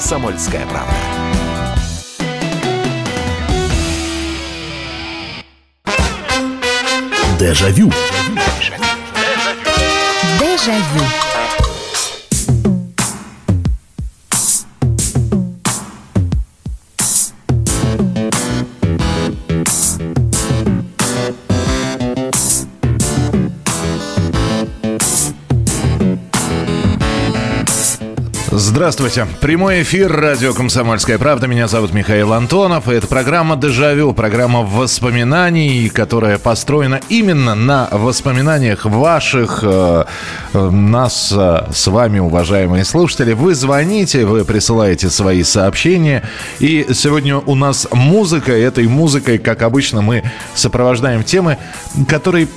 [0.00, 0.94] «Комсомольская правда».
[7.38, 7.92] Дежавю.
[10.38, 11.29] Дежавю.
[28.80, 29.26] Здравствуйте.
[29.42, 31.46] Прямой эфир радио «Комсомольская правда».
[31.46, 32.88] Меня зовут Михаил Антонов.
[32.88, 40.04] И это программа «Дежавю», программа воспоминаний, которая построена именно на воспоминаниях ваших, э,
[40.54, 43.34] э, нас э, с вами, уважаемые слушатели.
[43.34, 46.22] Вы звоните, вы присылаете свои сообщения.
[46.58, 48.52] И сегодня у нас музыка.
[48.52, 50.22] Этой музыкой, как обычно, мы
[50.54, 51.58] сопровождаем темы,
[52.08, 52.48] которые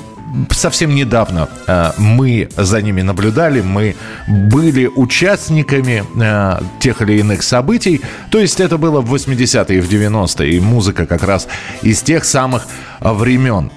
[0.52, 3.96] совсем недавно э, мы за ними наблюдали, мы
[4.28, 8.02] были участниками э, тех или иных событий.
[8.32, 11.48] То есть это было в 80-е и в 90-е, и музыка как раз
[11.82, 12.68] из тех самых
[13.00, 13.72] времен.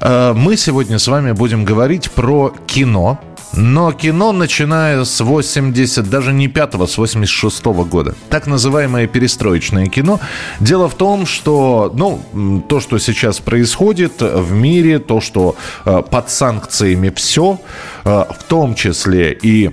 [0.00, 3.20] Э, мы сегодня с вами будем говорить про кино,
[3.54, 8.14] но кино, начиная с 80, даже не 5 с 86 -го года.
[8.28, 10.20] Так называемое перестроечное кино.
[10.60, 16.30] Дело в том, что ну, то, что сейчас происходит в мире, то, что э, под
[16.30, 17.58] санкциями все,
[18.04, 19.70] э, в том числе и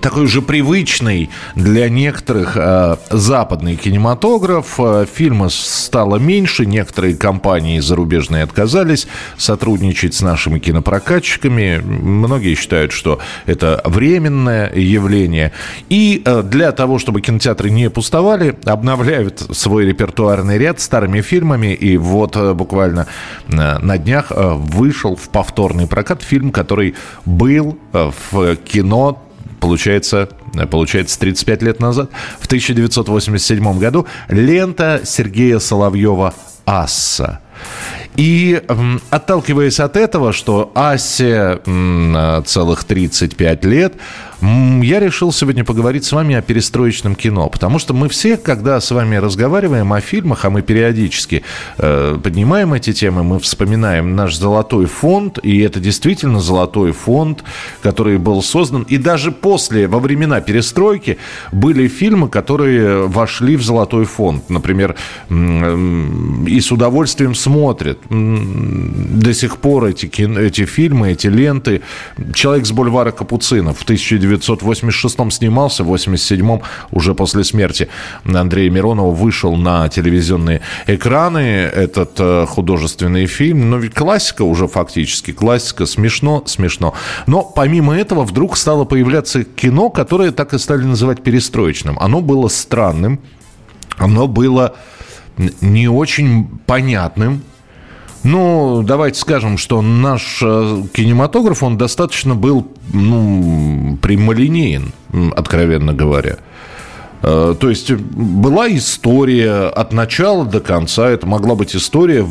[0.00, 4.78] такой уже привычный для некоторых э, западный кинематограф.
[4.78, 9.06] Э, фильма стало меньше, некоторые компании зарубежные отказались
[9.36, 11.80] сотрудничать с нашими кинопрокатчиками.
[11.84, 15.52] Многие считают, что это временное явление.
[15.88, 21.74] И э, для того, чтобы кинотеатры не пустовали, обновляют свой репертуарный ряд старыми фильмами.
[21.74, 23.06] И вот э, буквально
[23.48, 29.20] э, на днях э, вышел в повторный прокат фильм, который был э, в кино
[29.64, 30.28] получается,
[30.70, 36.34] получается 35 лет назад, в 1987 году, лента Сергея Соловьева
[36.66, 37.40] «Асса».
[38.16, 38.62] И
[39.10, 41.60] отталкиваясь от этого, что Асе
[42.44, 43.94] целых 35 лет,
[44.82, 48.90] я решил сегодня поговорить с вами о перестроечном кино, потому что мы все, когда с
[48.90, 51.42] вами разговариваем о фильмах, а мы периодически
[51.78, 57.42] э, поднимаем эти темы, мы вспоминаем наш золотой фонд, и это действительно золотой фонд,
[57.80, 61.16] который был создан, и даже после, во времена перестройки,
[61.50, 64.96] были фильмы, которые вошли в золотой фонд, например,
[65.30, 70.06] и с удовольствием смотрят до сих пор эти,
[70.38, 71.82] эти фильмы, эти ленты.
[72.34, 76.60] «Человек с бульвара Капуцинов» в 1900 1986 снимался, в 87
[76.90, 77.88] уже после смерти
[78.24, 83.70] Андрея Миронова вышел на телевизионные экраны этот э, художественный фильм.
[83.70, 86.94] Но ведь классика уже фактически, классика, смешно, смешно.
[87.26, 91.98] Но помимо этого вдруг стало появляться кино, которое так и стали называть перестроечным.
[91.98, 93.20] Оно было странным,
[93.96, 94.76] оно было
[95.60, 97.42] не очень понятным,
[98.24, 104.92] ну, давайте скажем, что наш э, кинематограф, он достаточно был ну, прямолинеен,
[105.36, 106.38] откровенно говоря.
[107.24, 111.08] Э, то есть была история от начала до конца.
[111.08, 112.24] Это могла быть история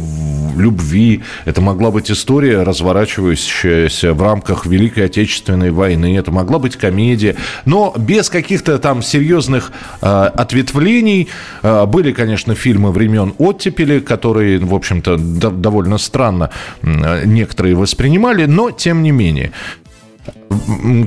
[0.55, 7.35] любви, это могла быть история, разворачивающаяся в рамках Великой Отечественной войны, это могла быть комедия,
[7.65, 9.71] но без каких-то там серьезных
[10.01, 11.29] э, ответвлений.
[11.63, 18.71] Э, были, конечно, фильмы времен оттепели, которые, в общем-то, довольно странно э, некоторые воспринимали, но
[18.71, 19.51] тем не менее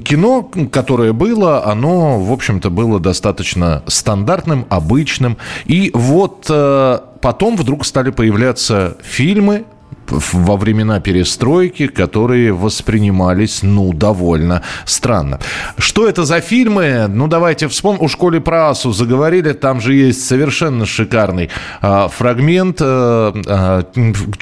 [0.05, 5.37] кино, которое было, оно, в общем-то, было достаточно стандартным, обычным.
[5.65, 9.65] И вот э, потом вдруг стали появляться фильмы,
[10.11, 15.41] во времена перестройки, которые воспринимались, ну, довольно странно.
[15.79, 17.07] Что это за фильмы?
[17.09, 18.03] Ну, давайте вспомним.
[18.03, 21.51] У школе про Асу заговорили, там же есть совершенно шикарный
[21.81, 22.79] а, фрагмент.
[22.81, 23.85] А, а,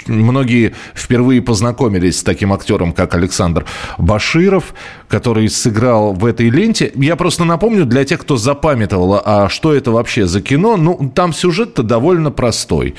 [0.06, 3.64] многие впервые познакомились с таким актером, как Александр
[3.98, 4.74] Баширов,
[5.08, 6.92] который сыграл в этой ленте.
[6.94, 10.76] Я просто напомню для тех, кто запамятовал, а что это вообще за кино.
[10.76, 12.94] Ну, там сюжет-то довольно простой.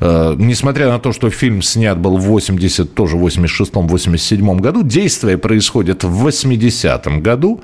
[0.00, 4.82] А, несмотря на то, что фильм снят был в 80, тоже в 86-87 году.
[4.82, 7.60] Действие происходит в 80-м году.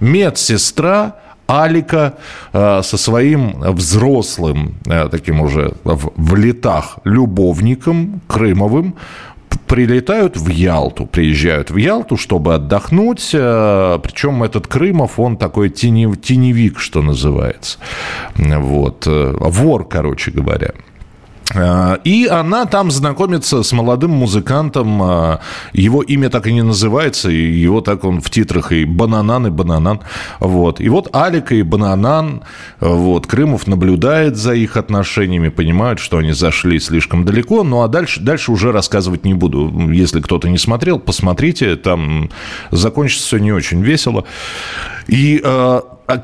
[0.00, 1.14] Медсестра
[1.46, 2.14] Алика
[2.52, 8.96] э, со своим взрослым, э, таким уже в, в летах любовником Крымовым
[9.66, 13.30] прилетают в Ялту, приезжают в Ялту, чтобы отдохнуть.
[13.32, 17.78] Э, причем этот Крымов, он такой тенев, теневик, что называется.
[18.34, 19.06] Вот.
[19.06, 20.72] Вор, короче говоря.
[21.54, 25.02] Э, и она там знакомится с молодым музыкантом.
[25.02, 25.38] Э,
[25.72, 29.50] его имя так и не называется, и его так он в титрах и Бананан, и
[29.50, 30.00] Бананан.
[30.40, 30.80] Вот.
[30.80, 32.42] И вот Алика и Бананан,
[32.80, 37.62] э, вот, Крымов наблюдает за их отношениями, понимают, что они зашли слишком далеко.
[37.62, 39.90] Ну, а дальше, дальше уже рассказывать не буду.
[39.90, 42.30] Если кто-то не смотрел, посмотрите, там
[42.70, 44.24] закончится все не очень весело.
[45.06, 45.42] И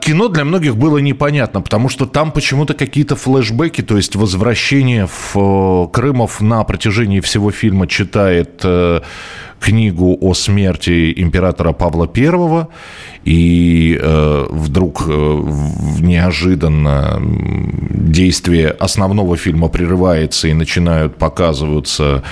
[0.01, 5.37] кино для многих было непонятно, потому что там почему-то какие-то флешбеки, то есть возвращение в
[5.37, 9.01] э, Крымов на протяжении всего фильма читает э,
[9.63, 12.67] книгу о смерти императора Павла I,
[13.25, 15.13] и э, вдруг э,
[16.01, 17.23] неожиданно
[17.91, 22.25] действие основного фильма прерывается и начинают показываться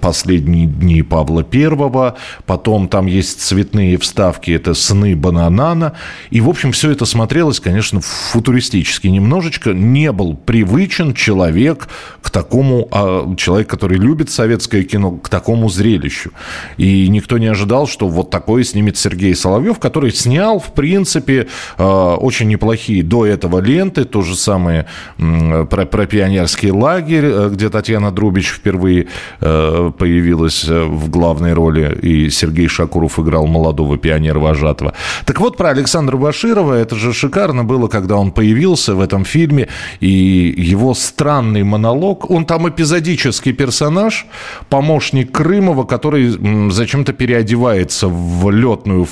[0.00, 2.14] последние дни Павла I,
[2.46, 5.92] потом там есть цветные вставки, это сны Бананана,
[6.30, 11.88] и, в общем, все это смотрелось, конечно, футуристически немножечко, не был привычен человек
[12.22, 16.30] к такому, а, человек, который любит советское кино, к такому зрелищу.
[16.76, 21.84] И никто не ожидал, что вот такое снимет Сергей Соловьев, который снял, в принципе, э,
[21.84, 24.86] очень неплохие до этого ленты, то же самое
[25.16, 29.06] про, про пионерский лагерь, э, где Татьяна Друбич впервые
[29.40, 34.94] э, появилась в главной роли, и Сергей Шакуров играл молодого пионера-вожатого.
[35.24, 39.68] Так вот, про Александра Баширова, это же шикарно было, когда он появился в этом фильме,
[40.00, 44.26] и его странный монолог, он там эпизодический персонаж,
[44.68, 46.36] помощник Крымова, который
[46.68, 49.06] зачем-то переодевается в летную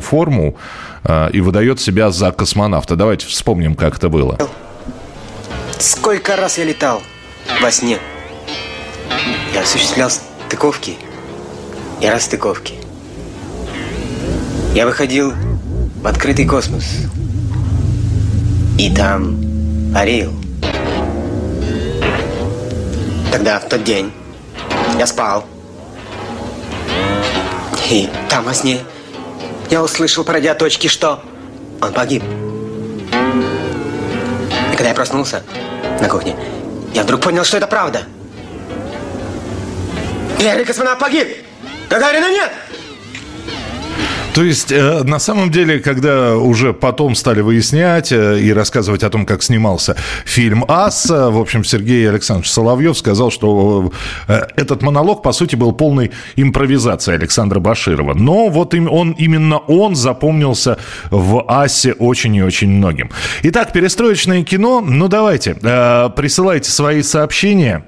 [0.00, 0.56] форму
[1.04, 2.96] э, и выдает себя за космонавта.
[2.96, 4.38] Давайте вспомним, как это было.
[5.78, 7.02] Сколько раз я летал
[7.62, 7.98] во сне.
[9.54, 10.96] Я осуществлял стыковки
[12.00, 12.74] и расстыковки.
[14.74, 15.32] Я выходил
[16.02, 16.84] в открытый космос.
[18.78, 19.36] И там
[19.94, 20.32] парил.
[23.30, 24.12] Тогда, в тот день,
[24.98, 25.44] я спал.
[27.88, 28.80] И там во сне
[29.70, 31.22] я услышал по радиоточке, что
[31.80, 32.22] он погиб.
[34.72, 35.42] И когда я проснулся
[36.00, 36.36] на кухне,
[36.92, 38.02] я вдруг понял, что это правда.
[40.38, 41.28] Первый космонавт погиб!
[41.88, 42.50] Гагарина нет!
[44.34, 49.10] То есть, э, на самом деле, когда уже потом стали выяснять э, и рассказывать о
[49.10, 53.92] том, как снимался фильм «Ас», в общем, Сергей Александрович Соловьев сказал, что
[54.28, 58.14] э, этот монолог, по сути, был полной импровизацией Александра Баширова.
[58.14, 60.78] Но вот им, он, именно он запомнился
[61.10, 63.10] в «Асе» очень и очень многим.
[63.42, 64.80] Итак, перестроечное кино.
[64.80, 67.84] Ну, давайте, присылайте свои сообщения.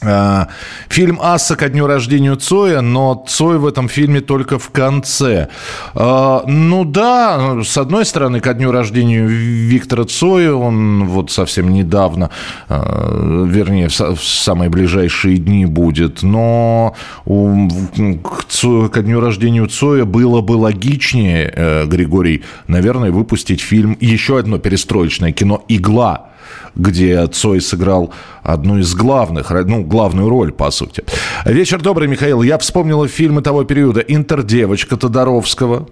[0.00, 0.48] А,
[0.88, 5.48] фильм «Асса» ко дню рождения Цоя, но Цой в этом фильме только в конце.
[5.94, 12.30] А, ну да, с одной стороны, ко дню рождения Виктора Цоя, он вот совсем недавно,
[12.68, 16.94] а, вернее, в самые ближайшие дни будет, но
[17.24, 25.32] ко дню рождения Цоя было бы логичнее, э, Григорий, наверное, выпустить фильм, еще одно перестроечное
[25.32, 26.28] кино «Игла»,
[26.74, 28.12] где Цой сыграл
[28.42, 31.04] одну из главных, ну, главную роль, по сути.
[31.44, 32.42] Вечер добрый, Михаил.
[32.42, 35.88] Я вспомнила фильмы того периода «Интердевочка» Тодоровского,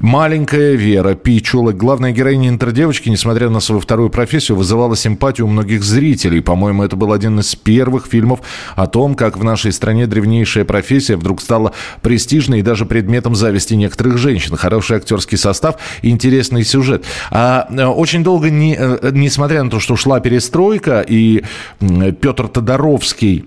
[0.00, 5.82] Маленькая Вера Пичула, главная героиня интердевочки, несмотря на свою вторую профессию, вызывала симпатию у многих
[5.84, 6.40] зрителей.
[6.40, 8.40] По-моему, это был один из первых фильмов
[8.74, 11.72] о том, как в нашей стране древнейшая профессия вдруг стала
[12.02, 14.56] престижной и даже предметом зависти некоторых женщин.
[14.56, 17.04] Хороший актерский состав, интересный сюжет.
[17.30, 21.44] А э, очень долго, не, э, несмотря на то, что шла перестройка, и
[21.78, 23.44] Петр Тодоровский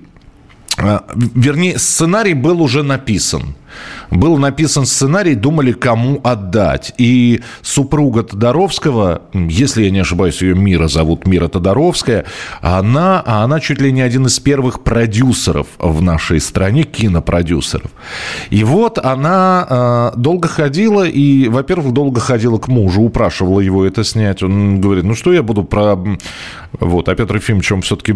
[0.77, 3.55] э, Вернее, сценарий был уже написан.
[4.11, 6.93] Был написан сценарий, думали, кому отдать.
[6.97, 12.25] И супруга Тодоровского, если я не ошибаюсь, ее Мира зовут Мира Тодоровская,
[12.61, 17.91] она, она чуть ли не один из первых продюсеров в нашей стране, кинопродюсеров.
[18.49, 24.03] И вот она э, долго ходила, и, во-первых, долго ходила к мужу, упрашивала его это
[24.03, 24.43] снять.
[24.43, 25.97] Он говорит, ну что я буду про...
[26.79, 28.13] Вот, а Петр Ефимович, он все-таки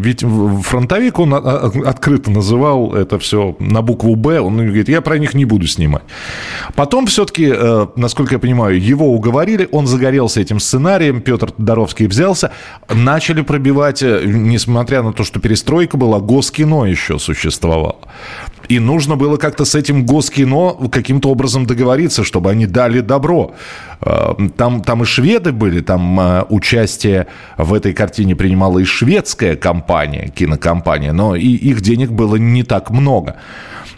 [0.63, 5.45] фронтовик, он открыто называл это все на букву «Б», он говорит, я про них не
[5.49, 6.03] буду снимать.
[6.75, 12.51] Потом все-таки, э, насколько я понимаю, его уговорили, он загорелся этим сценарием, Петр Тодоровский взялся,
[12.87, 17.97] начали пробивать, э, несмотря на то, что перестройка была, Госкино еще существовало.
[18.69, 23.51] И нужно было как-то с этим Госкино каким-то образом договориться, чтобы они дали добро.
[24.01, 27.25] Э, там, там и шведы были, там участие
[27.57, 32.91] в этой картине принимала и шведская компания, кинокомпания, но и их денег было не так
[32.91, 33.35] много.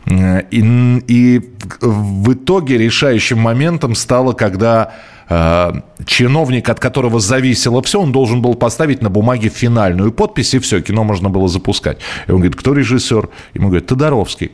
[0.05, 1.41] И, и
[1.79, 4.93] в итоге решающим моментом стало, когда
[5.29, 5.73] э,
[6.05, 10.81] чиновник, от которого зависело все, он должен был поставить на бумаге финальную подпись, и все,
[10.81, 11.99] кино можно было запускать.
[12.27, 13.29] И он говорит, кто режиссер?
[13.53, 14.51] Ему говорят, Тодоровский.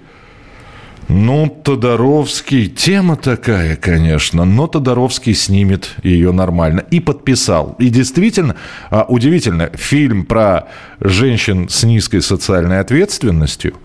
[1.07, 6.83] Ну, Тодоровский, тема такая, конечно, но Тодоровский снимет ее нормально.
[6.91, 7.75] И подписал.
[7.79, 8.57] И действительно,
[8.89, 10.67] а, удивительно, фильм про
[10.99, 13.75] женщин с низкой социальной ответственностью,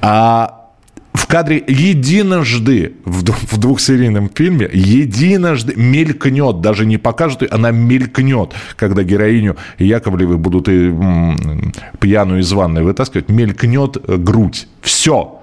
[0.00, 0.58] а
[1.12, 9.02] в кадре единожды в, в двухсерийном фильме единожды мелькнет, даже не покажут, она мелькнет, когда
[9.02, 14.68] героиню Яковлевы будут и, м, пьяную из ванной вытаскивать, мелькнет грудь.
[14.80, 15.37] Все.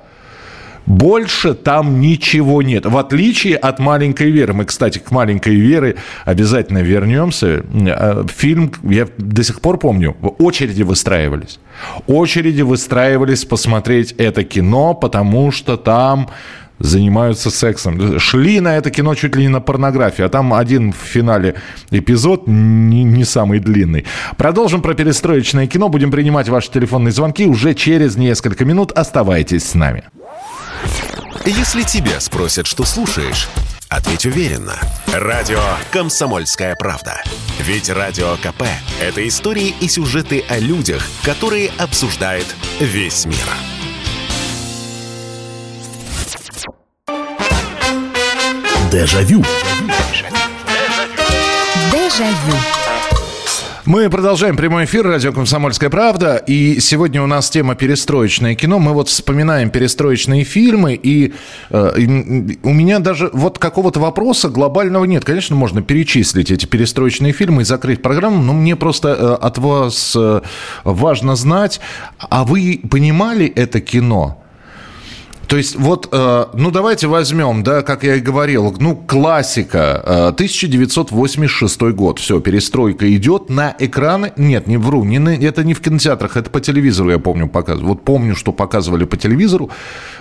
[0.85, 2.85] Больше там ничего нет.
[2.85, 4.53] В отличие от «Маленькой Веры».
[4.53, 7.63] Мы, кстати, к «Маленькой Веры» обязательно вернемся.
[7.73, 11.59] Э, фильм, я до сих пор помню, в очереди выстраивались.
[12.07, 16.29] Очереди выстраивались посмотреть это кино, потому что там
[16.79, 18.19] занимаются сексом.
[18.19, 21.55] Шли на это кино чуть ли не на порнографию, а там один в финале
[21.91, 24.05] эпизод не, не самый длинный.
[24.37, 25.89] Продолжим про перестроечное кино.
[25.89, 28.91] Будем принимать ваши телефонные звонки уже через несколько минут.
[28.91, 30.03] Оставайтесь с нами.
[31.45, 33.47] Если тебя спросят, что слушаешь,
[33.89, 34.73] ответь уверенно.
[35.13, 37.21] Радио «Комсомольская правда».
[37.59, 38.63] Ведь Радио КП–
[39.01, 42.47] это истории и сюжеты о людях, которые обсуждает
[42.79, 43.74] весь мир.
[48.95, 49.43] Дежавю.
[51.91, 52.55] Дежавю.
[53.83, 56.37] Мы продолжаем прямой эфир радио «Комсомольская правда».
[56.37, 58.79] И сегодня у нас тема «Перестроечное кино».
[58.79, 60.93] Мы вот вспоминаем перестроечные фильмы.
[60.93, 61.33] И,
[61.71, 65.25] э, и у меня даже вот какого-то вопроса глобального нет.
[65.25, 68.41] Конечно, можно перечислить эти перестроечные фильмы и закрыть программу.
[68.41, 70.39] Но мне просто э, от вас э,
[70.85, 71.81] важно знать,
[72.17, 74.44] а вы понимали это кино?
[75.47, 80.27] То есть вот, э, ну давайте возьмем, да, как я и говорил, ну классика, э,
[80.29, 85.81] 1986 год, все, перестройка идет на экраны, нет, не вру, не на, это не в
[85.81, 87.87] кинотеатрах, это по телевизору, я помню, показывали.
[87.87, 89.69] Вот помню, что показывали по телевизору,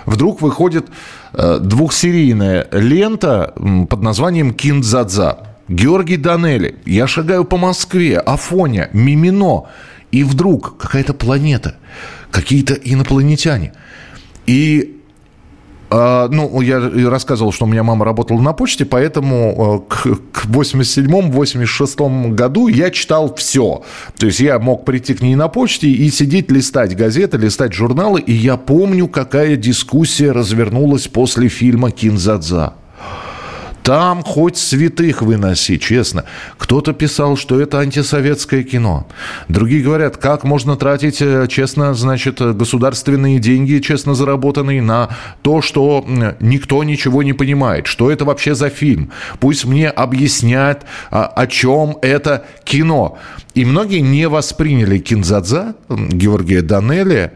[0.05, 0.87] вдруг выходит
[1.33, 3.53] э, двухсерийная лента
[3.89, 5.39] под названием «Киндзадза».
[5.67, 9.63] Георгий Данели, я шагаю по Москве, Афоня, Мимино,
[10.11, 11.77] и вдруг какая-то планета,
[12.29, 13.73] какие-то инопланетяне.
[14.45, 14.94] И
[15.89, 19.95] ну, я рассказывал, что у меня мама работала на почте, поэтому э,
[20.31, 23.83] к 87-86 году я читал все.
[24.17, 28.19] То есть я мог прийти к ней на почте и сидеть, листать газеты, листать журналы.
[28.21, 32.73] И я помню, какая дискуссия развернулась после фильма «Кинзадза».
[33.85, 36.25] Там хоть святых выноси, честно.
[36.57, 39.05] Кто-то писал, что это антисоветское кино.
[39.47, 45.09] Другие говорят, как можно тратить, э, честно, значит, государственные деньги, честно заработанные, на
[45.43, 46.03] то, что
[46.39, 47.85] никто ничего не понимает.
[47.85, 49.11] Что это вообще за фильм?
[49.39, 53.19] Пусть мне объяснят, а, о чем это кино.
[53.53, 57.33] И многие не восприняли Кинзадза Георгия Данелия,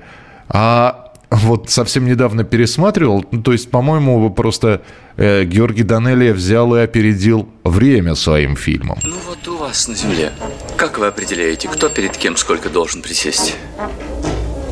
[0.48, 3.24] а вот совсем недавно пересматривал.
[3.32, 4.82] Ну, то есть, по-моему, просто
[5.16, 8.98] э, Георгий Данелия взял и опередил время своим фильмом.
[9.04, 10.32] Ну вот у вас на земле.
[10.76, 13.56] Как вы определяете, кто перед кем сколько должен присесть?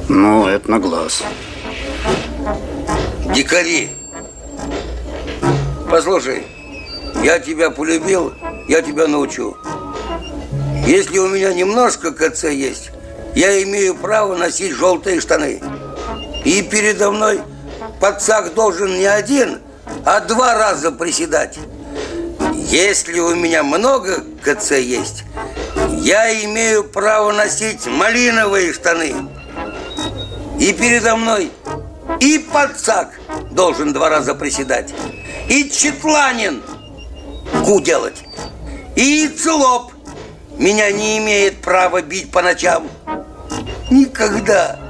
[0.09, 1.23] Ну, это на глаз.
[3.35, 3.89] Дикари!
[5.91, 6.43] Послушай,
[7.23, 8.33] я тебя полюбил,
[8.67, 9.55] я тебя научу.
[10.87, 12.91] Если у меня немножко КЦ есть,
[13.35, 15.61] я имею право носить желтые штаны.
[16.47, 17.41] И передо мной
[17.99, 19.59] подсак должен не один,
[20.05, 21.59] а два раза приседать.
[22.55, 25.25] Если у меня много КЦ есть,
[25.99, 29.13] я имею право носить малиновые штаны.
[30.57, 31.51] И передо мной
[32.21, 33.19] и подсак
[33.51, 34.93] должен два раза приседать,
[35.49, 36.63] и четланин
[37.65, 38.23] ку делать,
[38.95, 39.91] и целоп
[40.57, 42.87] меня не имеет права бить по ночам.
[43.91, 44.86] Никогда.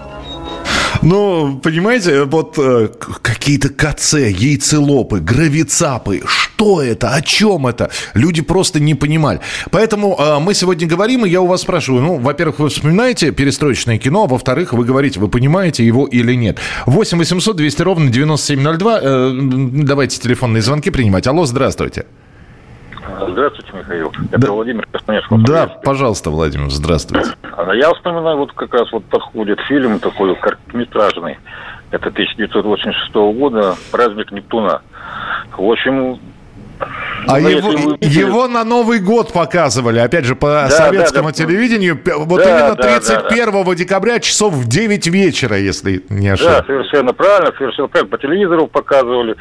[1.07, 2.89] Ну, понимаете, вот э,
[3.21, 7.89] какие-то КЦ, яйцелопы, гравицапы, что это, о чем это?
[8.13, 9.39] Люди просто не понимали.
[9.71, 13.97] Поэтому э, мы сегодня говорим, и я у вас спрашиваю, ну, во-первых, вы вспоминаете перестроечное
[13.97, 16.57] кино, а во-вторых, вы говорите, вы понимаете его или нет.
[16.85, 19.31] 8 800 200 ровно 9702, э,
[19.85, 21.25] давайте телефонные звонки принимать.
[21.25, 22.01] Алло, здравствуйте.
[22.01, 22.26] Здравствуйте,
[23.73, 24.11] Михаил.
[24.31, 24.51] Это да.
[24.51, 25.37] Владимир Кастанецкий.
[25.45, 27.31] Да, пожалуйста, Владимир, здравствуйте.
[27.55, 31.37] А я вспоминаю, вот как раз вот подходит фильм такой короткометражный.
[31.91, 34.81] Это 1986 года «Праздник Нептуна».
[35.57, 36.19] В общем,
[37.27, 41.33] А Ну, его, вы его на Новый год показывали, опять же, по Да, советскому да,
[41.37, 41.45] да.
[41.45, 41.99] телевидению.
[42.19, 46.65] Вот Да, именно да, да, 31 декабря часов в 9 вечера, если не Да, ошибаюсь.
[46.65, 48.11] совершенно правильно, совершенно правильно.
[48.11, 49.35] По телевизору показывали.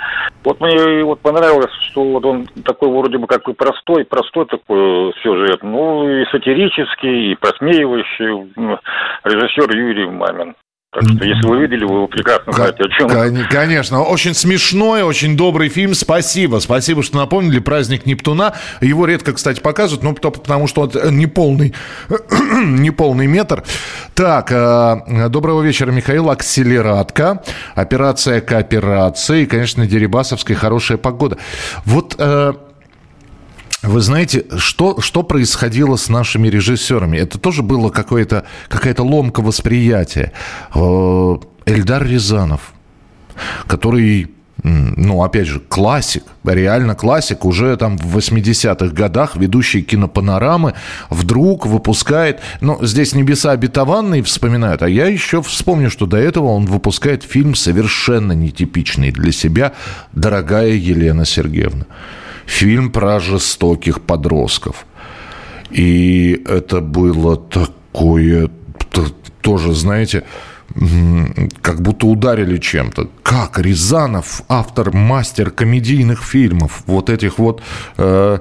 [0.45, 5.13] Вот мне вот понравилось, что вот он такой вроде бы как бы простой, простой такой
[5.23, 5.63] сюжет.
[5.63, 8.53] Ну и сатирический, и просмеивающий.
[9.25, 10.55] Режиссер Юрий Мамин.
[10.93, 13.09] Так что, если вы видели, вы прекрасно знаете, о чем.
[13.11, 15.95] Кон- Конечно, очень смешной, очень добрый фильм.
[15.95, 17.59] Спасибо, спасибо, что напомнили.
[17.59, 18.55] Праздник Нептуна.
[18.81, 21.75] Его редко, кстати, показывают, ну, потому- что это не полный,
[22.65, 23.63] не полный метр.
[24.15, 26.31] Так, э, доброго вечера, Михаил.
[26.31, 27.43] Акселератка,
[27.75, 31.37] операция кооперации и, конечно, Дерибасовская хорошая погода.
[31.85, 32.55] Вот э,
[33.87, 37.19] вы знаете, что, что происходило с нашими режиссерами?
[37.19, 40.33] Это тоже было какое-то, какая-то ломка восприятия.
[40.75, 42.73] Э, Эльдар Рязанов,
[43.67, 44.31] который,
[44.63, 50.75] ну, опять же, классик, реально классик, уже там в 80-х годах ведущий кинопанорамы
[51.11, 56.67] вдруг выпускает, ну, здесь «Небеса обетованные» вспоминают, а я еще вспомню, что до этого он
[56.67, 59.73] выпускает фильм совершенно нетипичный для себя
[60.13, 61.87] «Дорогая Елена Сергеевна».
[62.47, 64.87] Фильм про жестоких подростков.
[65.71, 68.51] И это было такое,
[69.43, 70.25] тоже, знаете,
[71.63, 73.09] как будто ударили чем-то.
[73.23, 77.63] Как Рязанов, автор, мастер комедийных фильмов, вот этих вот
[77.97, 78.39] э,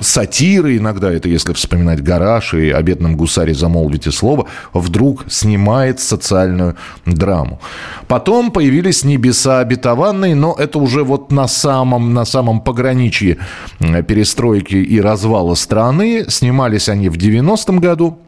[0.00, 6.76] сатиры иногда, это если вспоминать «Гараж» и «О бедном гусаре замолвите слово», вдруг снимает социальную
[7.06, 7.60] драму.
[8.08, 13.38] Потом появились «Небеса обетованные», но это уже вот на самом, на самом пограничье
[13.80, 16.24] э, перестройки и развала страны.
[16.28, 18.18] Снимались они в 90-м году.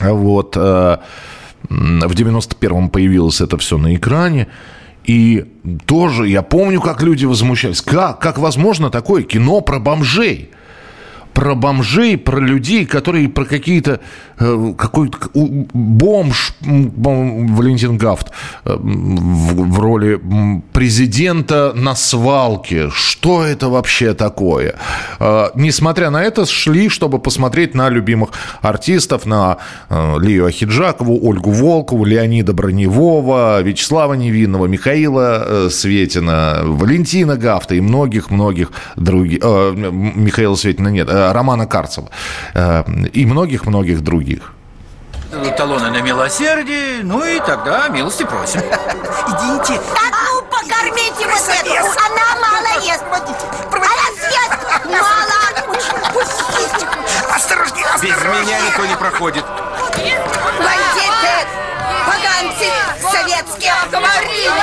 [0.00, 0.56] Вот.
[0.56, 0.96] э,
[1.68, 4.48] В 91-м появилось это все на экране.
[5.04, 5.44] И
[5.86, 7.80] тоже я помню, как люди возмущались.
[7.80, 10.50] Как, как возможно такое кино про бомжей?
[11.36, 14.00] Про бомжей, про людей, которые про какие-то
[14.38, 18.28] э, какой-то бомж бом- Валентин Гафт
[18.64, 20.18] э, в, в роли
[20.72, 22.88] президента на свалке.
[22.90, 24.76] Что это вообще такое?
[25.20, 28.30] Э, несмотря на это, шли, чтобы посмотреть на любимых
[28.62, 29.58] артистов, на
[29.90, 37.82] э, Лию Ахиджакову, Ольгу Волкову, Леонида Броневого, Вячеслава Невинного, Михаила э, Светина, Валентина Гафта и
[37.82, 39.40] многих-многих других.
[39.42, 42.08] э, Михаила Светина нет, э, Романа Карцева
[42.54, 44.52] э, и многих-многих других.
[45.56, 48.60] талоны на милосердие, ну и тогда милости просим.
[49.26, 49.80] Идите.
[49.94, 51.74] Так, ну, покормите вот эту.
[51.74, 53.04] Она мало ест.
[53.10, 56.12] Она съест мало.
[56.12, 56.86] Пустите.
[57.34, 59.44] Осторожнее, Без меня никто не проходит.
[60.58, 61.46] Бандиты,
[63.00, 64.62] советские, говорила.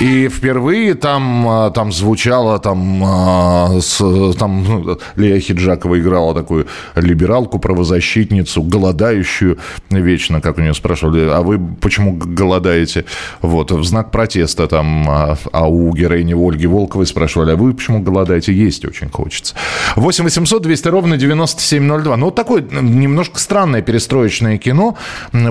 [0.00, 6.68] И впервые там, а, там звучало, там, а, с- там ну, Лея Хиджакова играла такую
[6.94, 9.58] либералку, правозащитницу, голодающую
[9.90, 13.06] вечно, как у нее спрашивали, а вы почему голодаете?
[13.42, 18.00] Вот, в знак протеста там, а, а у героини Ольги Волковой спрашивали, а вы почему
[18.00, 18.52] голодаете?
[18.52, 19.54] Есть очень хочется.
[19.96, 22.16] 8 800 200 ровно 9702.
[22.16, 24.96] Ну, вот такое немножко странное перестроечное кино.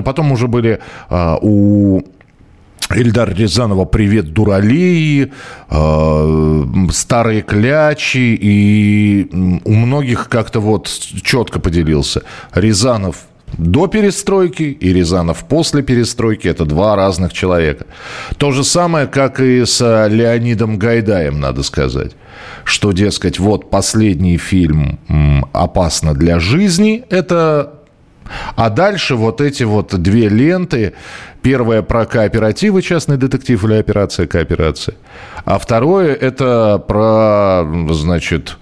[0.04, 0.80] Потом уже были
[1.48, 2.02] у
[2.94, 5.32] Ильдар Рязанова «Привет, дуралеи»,
[5.70, 9.28] э, «Старые клячи», и
[9.64, 12.22] у многих как-то вот четко поделился.
[12.54, 17.86] Рязанов до перестройки и Рязанов после перестройки– это два разных человека.
[18.36, 22.12] То же самое, как и с Леонидом Гайдаем, надо сказать.
[22.64, 24.98] Что, дескать, вот последний фильм
[25.52, 27.77] «Опасно для жизни»– это
[28.56, 30.94] а дальше вот эти вот две ленты.
[31.42, 34.96] Первая про кооперативы, частный детектив или операция кооперация.
[35.44, 38.56] А второе это про, значит,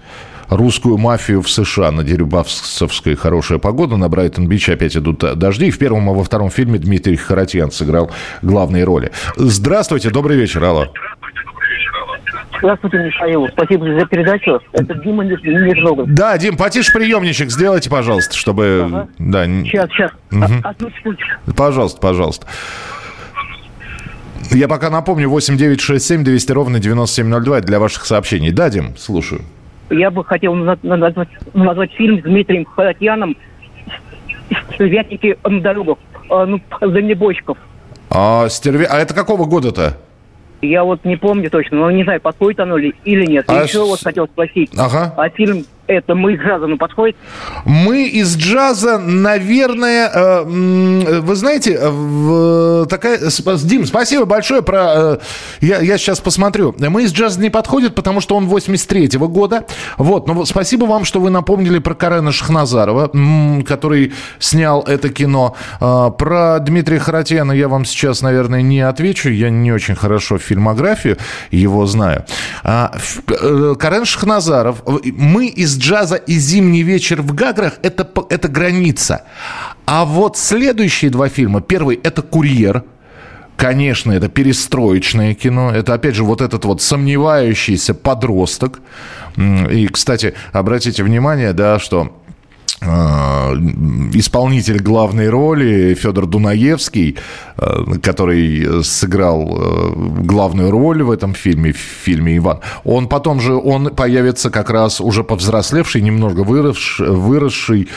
[0.49, 1.91] русскую мафию в США.
[1.91, 5.67] На Дерюбасовской хорошая погода, на Брайтон-Бич опять идут дожди.
[5.67, 9.11] И в первом и во втором фильме Дмитрий Харатьян сыграл главные роли.
[9.35, 10.87] Здравствуйте, добрый вечер, алло.
[12.59, 13.47] Здравствуйте, Михаил.
[13.49, 14.59] Спасибо за передачу.
[14.73, 16.13] Это Дима Ниж- Нижногород.
[16.13, 18.83] Да, Дим, потише приемничек сделайте, пожалуйста, чтобы...
[18.85, 19.07] Ага.
[19.19, 20.11] Да, Сейчас, сейчас.
[20.31, 20.61] Мгм.
[20.63, 21.53] А-.
[21.55, 22.47] Пожалуйста, пожалуйста.
[24.51, 28.51] Я пока напомню, 8 9 6 7 200 ровно 9702 это для ваших сообщений.
[28.51, 29.41] Да, Дим, слушаю.
[29.89, 33.35] Я бы хотел на- на- назвать, назвать фильм с Дмитрием Харатьяном
[34.73, 35.97] «Стервятники на дорогах».
[36.29, 37.57] А, ну, дальнобойщиков.
[38.09, 38.85] А, стерве...
[38.85, 39.97] а это какого года-то?
[40.61, 43.45] Я вот не помню точно, но не знаю, подходит оно ли или нет.
[43.47, 44.71] А еще с- вот хотел спросить.
[44.77, 45.13] Ага.
[45.15, 47.15] А фильм это мы из джаза, ну, подходит?
[47.65, 53.19] Мы из джаза, наверное, э, вы знаете, э, такая...
[53.63, 54.93] Дим, спасибо большое про...
[54.95, 55.17] Э,
[55.61, 56.75] я, я сейчас посмотрю.
[56.77, 59.65] Мы из джаза не подходит, потому что он 83-го года.
[59.97, 63.11] Вот, но спасибо вам, что вы напомнили про Карена Шахназарова,
[63.65, 65.55] который снял это кино.
[65.79, 69.29] Про Дмитрия Харатьяна я вам сейчас, наверное, не отвечу.
[69.29, 71.17] Я не очень хорошо фильмографию
[71.51, 72.25] его знаю.
[72.63, 72.93] А,
[73.79, 74.83] Карен Шахназаров.
[74.85, 79.23] Мы из джаза и «Зимний вечер в Гаграх» это,– это граница.
[79.85, 81.61] А вот следующие два фильма.
[81.61, 82.83] Первый– это «Курьер»,
[83.57, 85.71] Конечно, это перестроечное кино.
[85.71, 88.81] Это, опять же, вот этот вот сомневающийся подросток.
[89.35, 92.15] И, кстати, обратите внимание, да, что
[92.81, 97.17] исполнитель главной роли Федор Дунаевский,
[97.57, 103.55] э, который сыграл э, главную роль в этом фильме, в фильме «Иван», он потом же,
[103.55, 107.87] он появится как раз уже повзрослевший, немного выросший, выросший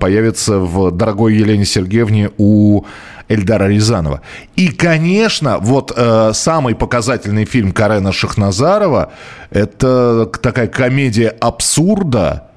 [0.00, 2.84] появится в «Дорогой Елене Сергеевне» у
[3.28, 4.22] Эльдара Рязанова.
[4.54, 9.12] И, конечно, вот э, самый показательный фильм Карена Шахназарова–
[9.50, 12.48] это такая комедия абсурда,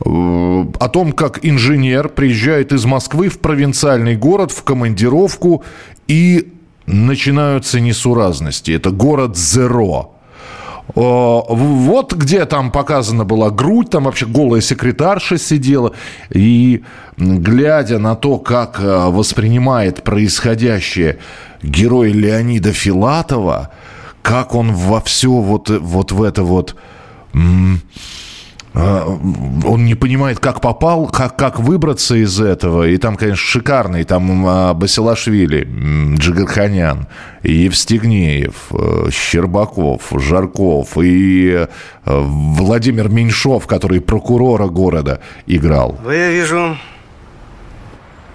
[0.00, 5.64] о том, как инженер приезжает из Москвы в провинциальный город в командировку
[6.06, 6.52] и
[6.86, 8.72] начинаются несуразности.
[8.72, 10.12] Это город Зеро.
[10.88, 15.92] Э, вот где там показана была грудь, там вообще голая секретарша сидела.
[16.30, 16.84] И
[17.16, 21.18] глядя на то, как э, воспринимает происходящее
[21.62, 23.70] герой Леонида Филатова,
[24.22, 26.76] как он во все вот, вот в это вот
[28.76, 32.86] он не понимает, как попал, как, как выбраться из этого.
[32.86, 34.04] И там, конечно, шикарный.
[34.04, 35.66] Там а, Басилашвили,
[36.16, 37.06] Джигарханян,
[37.42, 41.66] Евстигнеев, э, Щербаков, Жарков и э,
[42.04, 45.98] Владимир Меньшов, который прокурора города играл.
[46.04, 46.76] Вы, я вижу,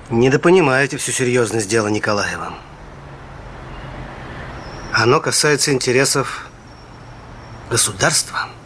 [0.09, 2.53] недопонимаете всю серьезность дела Николаева.
[4.91, 6.47] Оно касается интересов
[7.69, 8.47] государства–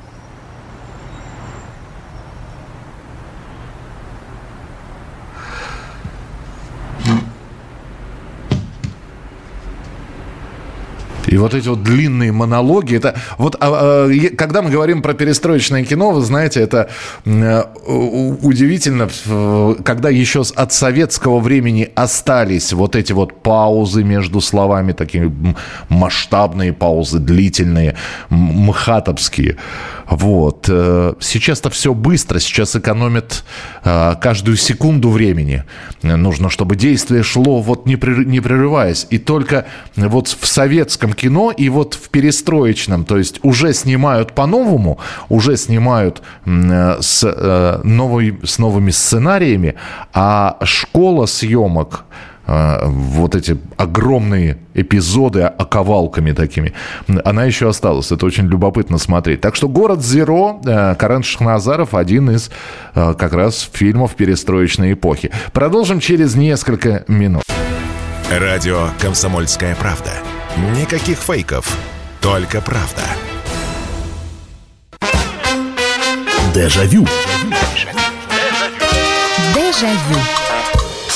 [11.35, 15.83] И вот эти вот длинные монологи, это вот а, а, когда мы говорим про перестроечное
[15.83, 16.89] кино, вы знаете, это
[17.25, 17.63] э,
[18.41, 19.09] удивительно,
[19.83, 25.29] когда еще от советского времени остались вот эти вот паузы между словами, такие
[25.89, 27.97] масштабные паузы, длительные,
[28.29, 29.57] мхатовские.
[30.09, 30.67] Вот.
[30.69, 33.43] Э, сейчас-то все быстро, сейчас экономят
[33.83, 35.63] э, каждую секунду времени.
[36.01, 39.07] Нужно, чтобы действие шло вот не прерываясь.
[39.09, 44.99] И только вот в советском кино и вот в перестроечном, то есть уже снимают по-новому,
[45.29, 49.75] уже снимают э, с, новой, с новыми сценариями,
[50.13, 52.05] а школа съемок
[52.47, 56.73] а, вот эти огромные эпизоды оковалками такими,
[57.23, 58.11] она еще осталась.
[58.11, 59.41] Это очень любопытно смотреть.
[59.41, 62.51] Так что «Город Зеро», э, Карен Шахназаров, один из
[62.93, 65.31] э, как раз фильмов перестроечной эпохи.
[65.53, 67.43] Продолжим через несколько минут.
[68.29, 70.11] Радио «Комсомольская правда».
[70.57, 71.67] Никаких фейков,
[72.21, 73.03] только правда.
[76.53, 77.05] Дежавю.
[79.53, 80.44] Дежавю.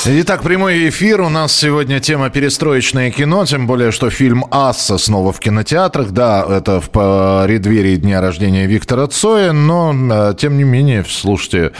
[0.06, 1.20] Итак, прямой эфир.
[1.20, 6.12] У нас сегодня тема перестроечное кино, тем более, что фильм «Асса» снова в кинотеатрах.
[6.12, 11.72] Да, это в преддверии дня рождения Виктора Цоя, но, э, тем не менее, слушайте,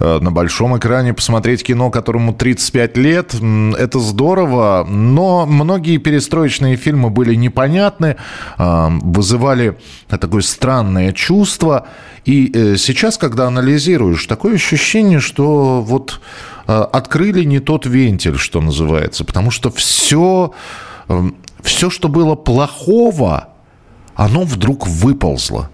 [0.00, 7.10] э, на большом экране посмотреть кино, которому 35 лет, это здорово, но многие перестроечные фильмы
[7.10, 8.16] были непонятны,
[8.56, 9.76] э, вызывали
[10.08, 11.88] такое странное чувство.
[12.24, 16.20] И сейчас, когда анализируешь, такое ощущение, что вот
[16.66, 20.52] открыли не тот вентиль, что называется, потому что все,
[21.08, 23.48] эм, все, что было плохого,
[24.14, 25.68] оно вдруг выползло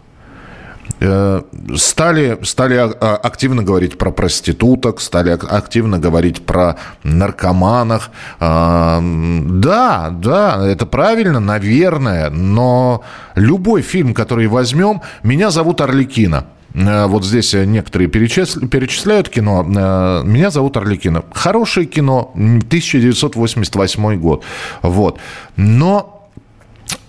[1.01, 1.43] э,
[1.77, 8.11] стали, стали а, активно говорить про проституток, стали активно говорить про наркоманах.
[8.41, 13.03] А, да, да, это правильно, наверное, но
[13.35, 16.47] любой фильм, который возьмем, меня зовут Орликина.
[16.75, 19.65] Э, вот здесь некоторые перечисляют кино.
[19.65, 21.25] Э, меня зовут Орликина.
[21.33, 24.45] Хорошее кино, 1988 год.
[24.83, 25.19] Вот.
[25.57, 26.22] Но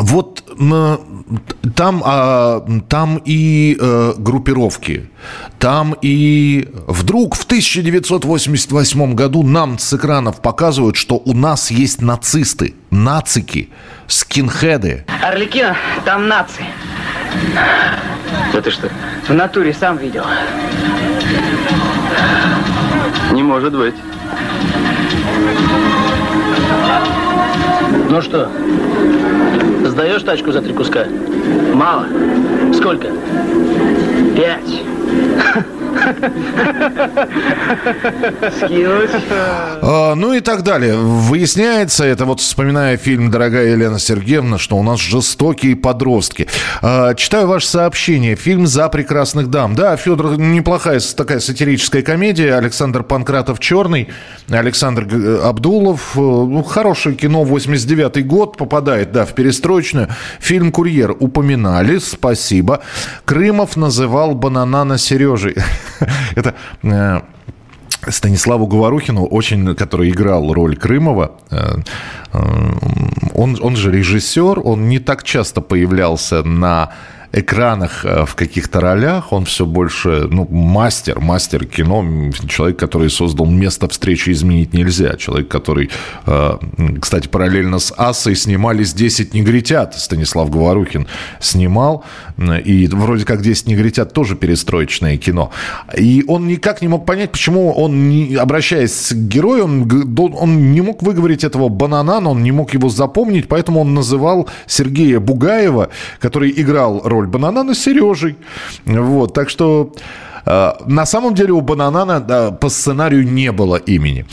[0.04, 0.44] вот
[1.76, 5.10] там, а, там и э, группировки,
[5.60, 12.76] там и вдруг в 1988 году нам с экранов показывают, что у нас есть нацисты,
[12.92, 13.70] нацики,
[14.08, 15.06] скинхеды.
[15.24, 16.66] Орликина, там нации.
[18.54, 18.90] Это что?
[19.28, 20.26] В натуре сам видел.
[23.32, 23.96] Не может быть.
[28.10, 28.50] Ну что,
[29.86, 31.06] сдаешь тачку за три куска?
[31.74, 32.08] Мало.
[32.74, 33.08] Сколько?
[34.36, 34.84] Пять.
[38.58, 39.10] Скинуть.
[39.82, 40.96] А, ну и так далее.
[40.96, 46.48] Выясняется, это вот вспоминая фильм «Дорогая Елена Сергеевна», что у нас жестокие подростки.
[46.82, 48.36] А, читаю ваше сообщение.
[48.36, 49.76] Фильм «За прекрасных дам».
[49.76, 52.56] Да, Федор, неплохая такая сатирическая комедия.
[52.56, 54.10] Александр Панкратов «Черный»,
[54.50, 55.08] Александр
[55.44, 56.14] Абдулов.
[56.16, 60.10] Э, ну, хорошее кино, 89 год, попадает, да, в перестроечную.
[60.40, 62.82] Фильм «Курьер» упоминали, спасибо.
[63.26, 65.56] Крымов называл «Бананана Сережей».
[66.36, 67.22] Это э,
[68.08, 71.76] Станиславу Говорухину, очень, который играл роль Крымова, э,
[73.34, 76.92] он, он же режиссер, он не так часто появлялся на
[77.34, 83.48] экранах э, в каких-то ролях, он все больше, ну, мастер, мастер кино, человек, который создал
[83.48, 85.90] место встречи изменить нельзя, человек, который,
[86.28, 86.58] э,
[87.02, 91.08] кстати, параллельно с Асой снимались «10 негритят», Станислав Говорухин
[91.40, 92.06] снимал,
[92.38, 95.52] и вроде как «10 негритят» тоже перестроечное кино.
[95.98, 100.82] И он никак не мог понять, почему он, не, обращаясь к герою, он, он не
[100.82, 106.54] мог выговорить этого бананана, он не мог его запомнить, поэтому он называл Сергея Бугаева, который
[106.56, 108.36] играл роль роль Бананана Сережей.
[108.86, 109.94] Вот, так что...
[110.46, 114.26] Э, на самом деле у Бананана да, по сценарию не было имени.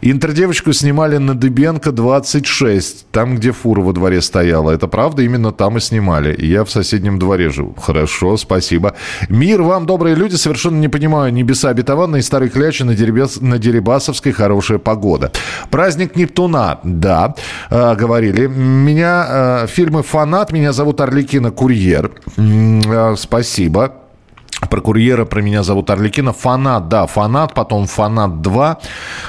[0.00, 4.70] Интердевочку снимали на Дыбенко 26, там, где фура во дворе стояла.
[4.72, 6.36] Это правда, именно там и снимали.
[6.44, 7.74] я в соседнем дворе живу.
[7.80, 8.94] Хорошо, спасибо.
[9.28, 10.34] Мир вам, добрые люди.
[10.34, 15.30] Совершенно не понимаю, небеса обетованные, старый клячи на, Деребас, на Дерибасовской хорошая погода.
[15.70, 17.34] Праздник Нептуна, да,
[17.70, 18.46] э, говорили.
[18.46, 22.10] Меня, э, фильмы «Фанат», меня зовут Орликина Курьер.
[23.16, 24.01] Спасибо.
[24.70, 26.32] Про курьера, про меня зовут Орликина.
[26.32, 28.78] Фанат, да, фанат, потом фанат 2.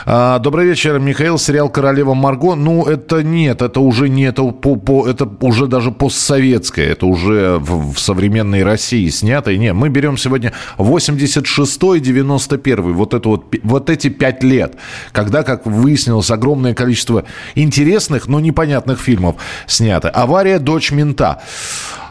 [0.05, 1.37] А, добрый вечер, Михаил.
[1.37, 2.55] Сериал Королева Марго.
[2.55, 6.91] Ну, это нет, это уже не, это, по, по, это уже даже постсоветское.
[6.91, 9.51] Это уже в, в современной России снято.
[9.51, 12.93] И нет, мы берем сегодня 86-й, 91-й.
[12.93, 14.75] Вот, это вот, вот эти пять лет,
[15.11, 20.09] когда, как выяснилось, огромное количество интересных, но непонятных фильмов снято.
[20.09, 20.59] «Авария.
[20.59, 21.41] Дочь мента».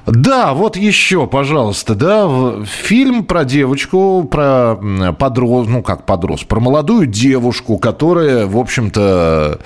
[0.06, 2.28] Да, вот еще, пожалуйста, да,
[2.64, 4.76] фильм про девочку, про
[5.16, 9.60] подрос, ну как подрос, про молодую девушку, которая, в общем-то,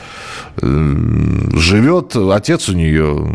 [0.61, 0.93] э,
[1.55, 3.27] живет, отец у нее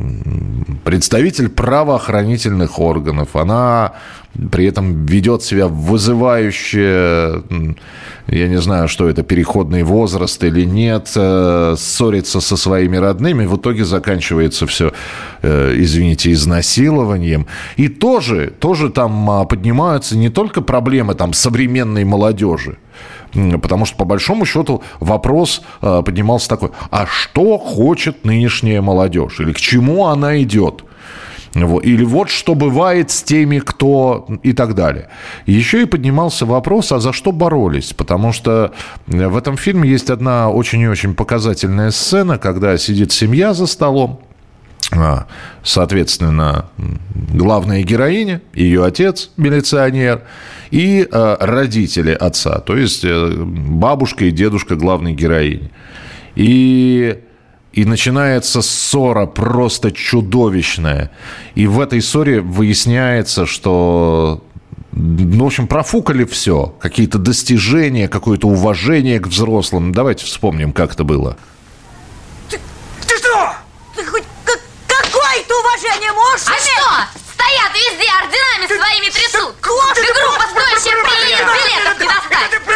[0.84, 3.94] представитель правоохранительных органов, она
[4.52, 7.44] при этом ведет себя вызывающе,
[8.28, 13.58] я не знаю, что это, переходный возраст или нет, э, ссорится со своими родными, в
[13.58, 14.94] итоге заканчивается все,
[15.42, 17.46] э, извините, изнасилованием.
[17.76, 22.78] И тоже, тоже там а, поднимаются не только проблемы там современной молодежи,
[23.62, 29.40] Потому что, по большому счету, вопрос э, поднимался такой, а что хочет нынешняя молодежь?
[29.40, 30.84] Или к чему она идет?
[31.54, 35.10] Или вот что бывает с теми, кто и так далее.
[35.46, 37.94] Еще и поднимался вопрос, а за что боролись?
[37.94, 38.74] Потому что
[39.08, 44.22] в этом фильме есть одна очень и очень показательная сцена, когда сидит семья за столом,
[44.94, 45.28] а,
[45.64, 46.66] Соответственно,
[47.34, 50.24] главная героиня, ее отец, милиционер,
[50.70, 55.72] и э, родители отца, то есть э, бабушка и дедушка главной героини.
[56.36, 57.20] И
[57.74, 61.12] и начинается ссора просто чудовищная.
[61.56, 64.44] И в этой ссоре выясняется, что
[64.92, 66.76] ну, в общем, профукали все.
[66.80, 69.94] Какие-то достижения, какое-то уважение к взрослым.
[69.94, 71.38] Давайте вспомним, как это было.
[72.50, 72.60] Ты,
[73.08, 73.56] ты что?
[73.96, 74.24] Ты хоть
[74.88, 77.20] какое-то уважение можешь А что?
[77.34, 79.56] Стоят везде, орденами своими трясут.
[79.96, 82.31] Ты группа, стоящая билетов не достать.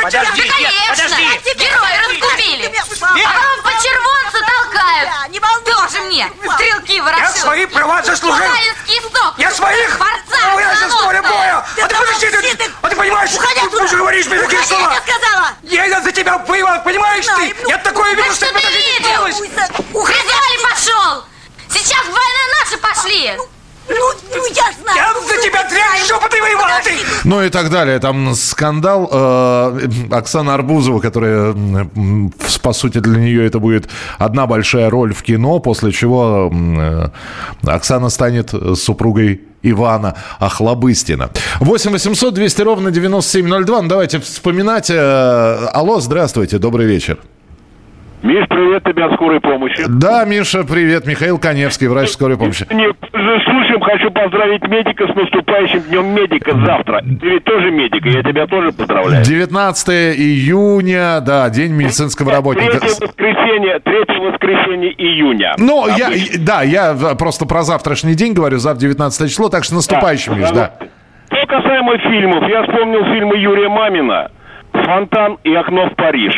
[0.06, 0.82] Подожди, конечно.
[0.88, 1.56] подожди.
[1.56, 2.66] Герои раскупили.
[2.66, 5.10] А потом по червонцу толкают.
[5.66, 6.32] Тоже мне.
[6.54, 7.26] Стрелки ворошил.
[7.26, 8.46] Я свои права заслужил.
[9.38, 9.98] Я своих.
[9.98, 10.60] Борца.
[10.60, 11.66] Я сейчас с поля боя.
[11.82, 14.94] А ты подожди, ты, а ты понимаешь, ты же говоришь мне такие слова.
[14.94, 15.50] Я сказала.
[15.64, 17.56] Я за тебя воевал, понимаешь ты?
[17.68, 19.24] Я такое видел, что ты видел?
[19.24, 21.26] Призвали пошел.
[21.68, 23.38] Сейчас в война наши пошли.
[23.88, 24.98] Ну, ну, я знаю.
[24.98, 27.00] Я за тебя дрянь шепоты воевал, ты!
[27.26, 28.00] Ну и так далее.
[28.00, 29.10] Там скандал.
[29.12, 29.80] Э,
[30.12, 31.56] Оксана Арбузова, которая,
[32.62, 37.10] по сути, для нее это будет одна большая роль в кино, после чего э,
[37.64, 41.32] Оксана станет супругой Ивана Охлобыстина.
[41.60, 43.82] 8 800 200 ровно 9702.
[43.82, 44.92] Ну, давайте вспоминать.
[44.92, 47.18] Э, алло, здравствуйте, добрый вечер.
[48.26, 49.84] Миш, привет тебе от скорой помощи.
[49.88, 51.06] Да, Миша, привет.
[51.06, 52.66] Михаил Коневский, врач скорой помощи.
[52.72, 57.04] Не, слушаем хочу поздравить медика с наступающим днем медика завтра.
[57.04, 59.24] Ты ведь тоже медик, я тебя тоже поздравляю.
[59.24, 62.80] 19 июня, да, День медицинского работника.
[62.80, 65.54] Третье воскресенье, третье воскресенье июня.
[65.60, 66.10] Ну, я,
[66.40, 70.72] да, я просто про завтрашний день говорю, завтра 19 число, так что наступающим, Миш, да.
[71.28, 74.32] Что касаемо фильмов, я вспомнил фильмы Юрия Мамина
[74.72, 76.34] «Фонтан» и «Окно в Париж».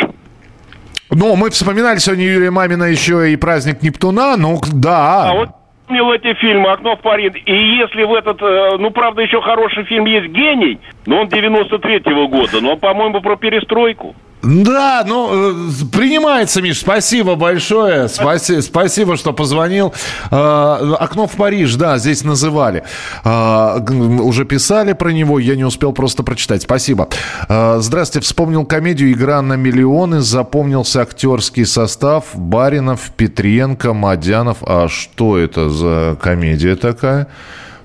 [1.10, 5.30] Ну, мы вспоминали сегодня Юрия Мамина еще и праздник Нептуна, ну, да.
[5.30, 5.50] А вот
[5.82, 7.32] вспомнил эти фильмы «Окно в Париж».
[7.46, 12.28] И если в этот, э, ну, правда, еще хороший фильм есть «Гений», но он 93-го
[12.28, 14.14] года, но, по-моему, про перестройку.
[14.44, 15.56] Да, ну, э,
[15.92, 19.94] принимается, Миш, спасибо большое, спасибо, спасибо что позвонил.
[20.30, 22.84] Э, окно в Париж, да, здесь называли.
[23.24, 26.62] Э, уже писали про него, я не успел просто прочитать.
[26.64, 27.08] Спасибо.
[27.48, 34.58] Здравствуйте, вспомнил комедию «Игра на миллионы», запомнился актерский состав Баринов, Петренко, Мадянов.
[34.62, 37.28] А что это за комедия такая?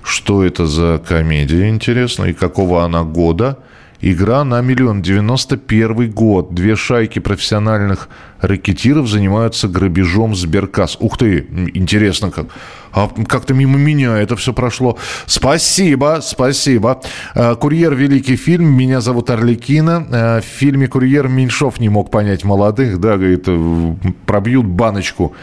[0.03, 3.57] Что это за комедия, интересно, и какого она года?
[4.01, 5.01] Игра на миллион.
[5.01, 6.53] 91 год.
[6.53, 8.09] Две шайки профессиональных
[8.43, 10.97] ракетиров занимаются грабежом Сберкасс.
[10.99, 12.47] Ух ты, интересно как.
[12.93, 14.97] А как-то мимо меня это все прошло.
[15.25, 17.01] Спасибо, спасибо.
[17.33, 18.65] Э, «Курьер»– великий фильм.
[18.65, 20.07] Меня зовут Орликина.
[20.11, 22.99] Э, в фильме «Курьер» Меньшов не мог понять молодых.
[22.99, 23.95] Да, говорит, э,
[24.27, 25.33] пробьют баночку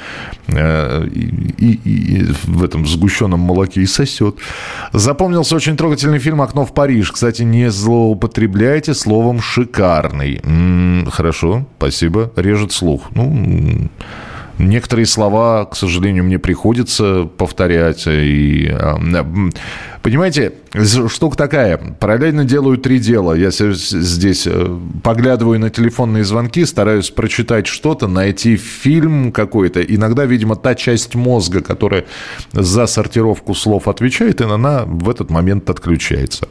[0.47, 0.53] и,
[1.59, 4.37] и, и в этом сгущенном молоке и сосет.
[4.93, 7.11] Запомнился очень трогательный фильм «Окно в Париж».
[7.11, 10.41] Кстати, не злоупотребляйте словом «шикарный».
[10.45, 12.33] М-м, хорошо, спасибо.
[12.37, 13.11] Режет слух.
[13.15, 13.89] Ну,
[14.59, 18.07] Некоторые слова, к сожалению, мне приходится повторять.
[18.07, 18.99] И, а,
[20.03, 20.53] понимаете,
[21.09, 21.79] штука такая.
[21.79, 23.33] Параллельно делаю три дела.
[23.33, 29.81] Я здесь э, поглядываю на телефонные звонки, стараюсь прочитать что-то, найти фильм какой-то.
[29.81, 32.05] Иногда, видимо, та часть мозга, которая
[32.53, 36.49] за сортировку слов отвечает, и она в этот момент отключается.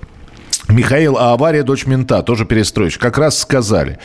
[0.70, 2.98] Михаил, а авария дочь мента, тоже перестроишь.
[2.98, 3.98] Как раз сказали.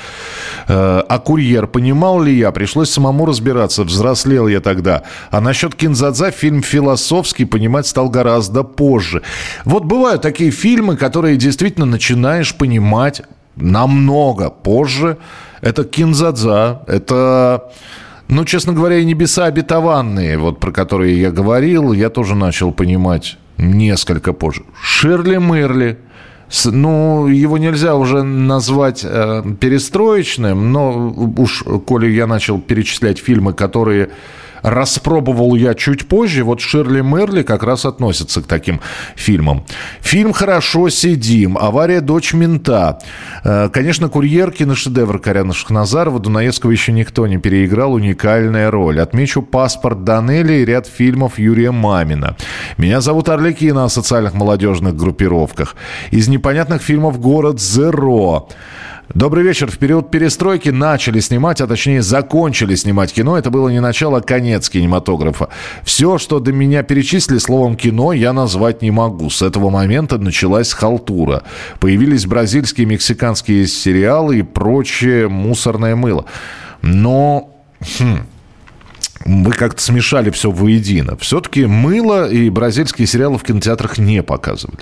[0.67, 2.53] Э, а курьер, понимал ли я?
[2.53, 3.85] Пришлось самому разбираться.
[3.85, 5.03] Взрослел я тогда.
[5.31, 9.23] А насчет Кинзадза фильм философский понимать стал гораздо позже.
[9.67, 13.23] Вот бывают такие фильмы, которые действительно начинаешь понимать
[13.57, 15.19] намного позже.
[15.61, 17.71] Это Кинзадза, это...
[18.27, 23.37] Ну, честно говоря, и небеса обетованные, вот про которые я говорил, я тоже начал понимать
[23.59, 24.63] несколько позже.
[24.81, 25.99] Ширли Мырли–
[26.65, 34.11] ну, его нельзя уже назвать э, перестроечным, но уж, коли я начал перечислять фильмы, которые
[34.65, 36.43] распробовал я чуть позже.
[36.43, 38.81] Вот Ширли Мерли как раз относится к таким
[39.15, 39.65] фильмам.
[40.01, 42.99] Фильм «Хорошо сидим», «Авария дочь мента».
[43.45, 46.19] Э, конечно, «Курьер» киношедевр Каряна Шахназарова.
[46.19, 47.93] Дунаевского еще никто не переиграл.
[47.93, 49.01] Уникальная роль.
[49.01, 52.37] Отмечу «Паспорт Данели» и ряд фильмов Юрия Мамина.
[52.79, 55.77] Меня зовут Орликина о социальных молодежных группировках.
[56.11, 58.49] Из непонятных фильмов «Город Зеро».
[59.13, 59.71] Добрый вечер.
[59.71, 63.37] В период перестройки начали снимать, а точнее закончили снимать кино.
[63.37, 65.51] Это было не начало, а конец кинематографа.
[65.83, 69.29] Все, что до меня перечислили словом «кино», я назвать не могу.
[69.29, 71.43] С этого момента началась халтура.
[71.81, 76.25] Появились бразильские, мексиканские сериалы и прочее мусорное мыло.
[76.81, 77.51] Но...
[77.99, 78.21] Хм,
[79.25, 81.17] вы как-то смешали все воедино.
[81.17, 84.81] Все-таки мыло и бразильские сериалы в кинотеатрах не показывали.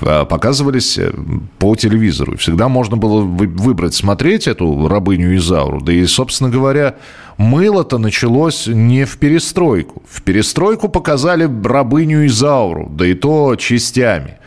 [0.00, 1.12] А, показывались э,
[1.58, 2.36] по телевизору.
[2.36, 5.80] Всегда можно было выбрать, смотреть эту рабыню Изауру.
[5.80, 6.96] Да и, собственно говоря,
[7.38, 10.02] мыло-то началось не в перестройку.
[10.08, 14.38] В перестройку показали рабыню Изауру, да и то частями.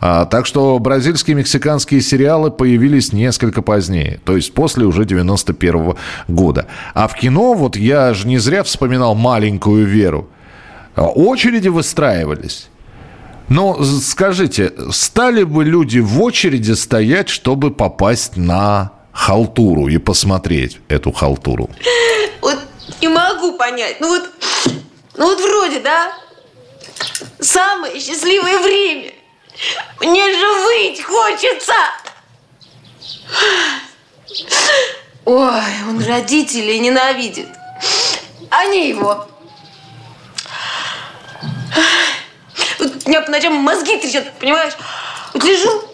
[0.00, 5.96] А, так что бразильские мексиканские сериалы появились несколько позднее, то есть после уже 91 -го
[6.28, 6.66] года.
[6.94, 10.28] А в кино, вот я же не зря вспоминал «Маленькую Веру»,
[10.96, 12.68] очереди выстраивались.
[13.48, 21.12] Но скажите, стали бы люди в очереди стоять, чтобы попасть на халтуру и посмотреть эту
[21.12, 21.68] халтуру?
[22.40, 22.58] Вот
[23.00, 23.96] не могу понять.
[24.00, 24.30] Ну вот,
[25.16, 26.12] ну вот вроде, да?
[27.40, 29.10] Самое счастливое время.
[30.00, 31.74] Мне же выть хочется.
[35.24, 37.48] Ой, он родителей ненавидит.
[38.50, 39.28] Они его.
[42.78, 44.72] Вот у меня по ночам мозги трещат, понимаешь?
[45.34, 45.84] Вот лежу,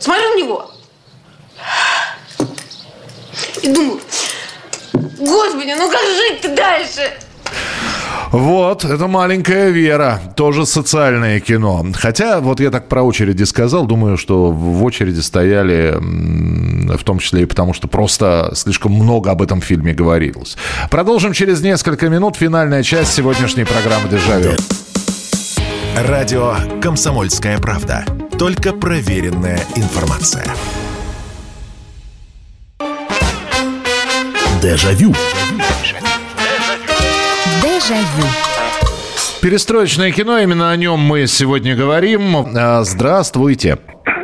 [0.00, 0.70] смотрю на него.
[3.62, 4.00] И думаю,
[4.92, 7.18] господи, ну как жить-то дальше?
[8.34, 11.86] Вот, это маленькая Вера, тоже социальное кино.
[11.94, 17.42] Хотя, вот я так про очереди сказал, думаю, что в очереди стояли, в том числе
[17.42, 20.56] и потому, что просто слишком много об этом фильме говорилось.
[20.90, 22.34] Продолжим через несколько минут.
[22.34, 24.50] Финальная часть сегодняшней программы «Дежавю».
[25.96, 28.04] Радио «Комсомольская правда».
[28.36, 30.46] Только проверенная информация.
[34.60, 35.14] Дежавю.
[35.84, 36.13] Дежавю.
[39.42, 42.34] Перестроечное кино, именно о нем мы сегодня говорим.
[42.56, 43.76] А, Здравствуйте.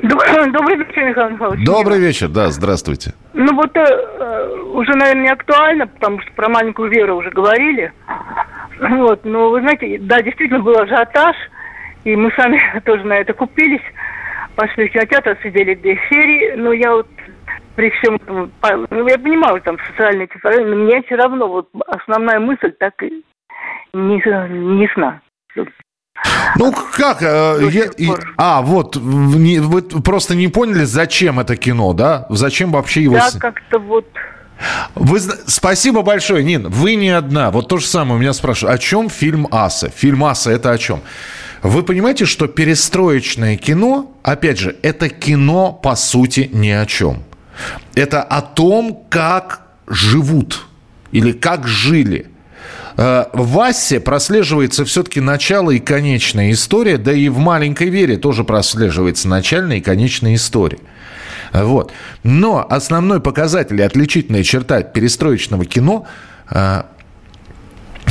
[0.02, 1.66] Добрый вечер, Михаил Михайлович.
[1.66, 3.12] Добрый вечер, да, здравствуйте.
[3.34, 7.92] Ну вот э, уже, наверное, не актуально, потому что про маленькую Веру уже говорили.
[8.80, 11.36] Вот, но вы знаете, да, действительно был ажиотаж,
[12.04, 13.84] и мы сами тоже на это купились.
[14.56, 17.08] Пошли в кинотеатр, сидели две серии, но я вот
[17.76, 18.50] при всем этом,
[18.88, 23.22] ну, я понимаю, там социальные цифры, но мне все равно вот основная мысль так и
[23.92, 24.16] не,
[24.48, 25.20] не ясна.
[26.56, 27.22] Ну как?
[27.22, 32.26] э, я- и- а, вот, не- вы просто не поняли, зачем это кино, да?
[32.28, 33.14] Зачем вообще его...
[33.14, 34.06] Да, как-то вот...
[34.94, 36.68] Вы, спасибо большое, Нин.
[36.68, 37.50] Вы не одна.
[37.50, 38.78] Вот то же самое у меня спрашивают.
[38.78, 39.88] О чем фильм «Аса»?
[39.88, 41.00] Фильм «Аса» это о чем?
[41.62, 47.22] Вы понимаете, что перестроечное кино, опять же, это кино по сути ни о чем.
[47.94, 50.66] Это о том, как живут
[51.12, 52.26] или как жили.
[53.00, 58.44] Э, В Васе прослеживается все-таки начало и конечная история, да и в «Маленькой Вере» тоже
[58.44, 60.78] прослеживается начальная и конечная история.
[61.54, 61.92] Вот.
[62.22, 66.06] Но основной показатель и отличительная черта перестроечного кино
[66.50, 66.82] э,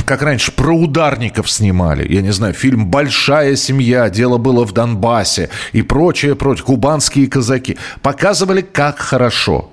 [0.06, 2.12] как раньше про ударников снимали.
[2.12, 6.66] Я не знаю, фильм «Большая семья», «Дело было в Донбассе» и прочее, прочее.
[6.66, 7.78] «Кубанские казаки».
[8.02, 9.70] Показывали, как хорошо.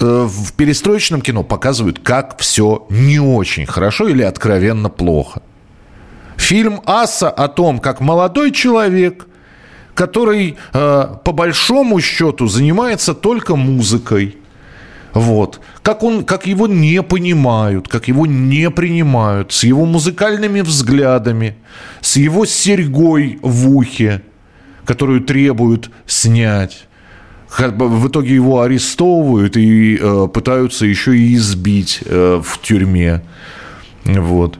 [0.00, 5.42] Э, В перестроечном кино показывают, как все не очень хорошо или откровенно плохо.
[6.36, 9.26] Фильм «Аса» о том, как молодой человек,
[9.94, 14.36] который э, по большому счету занимается только музыкой,
[15.12, 15.60] вот.
[15.82, 21.56] Как, он, как его не понимают, как его не принимают, с его музыкальными взглядами,
[22.00, 24.22] с его серьгой в ухе,
[24.84, 26.86] которую требуют снять.
[27.58, 33.22] В итоге его арестовывают и э, пытаются еще и избить э, в тюрьме.
[34.04, 34.58] Вот.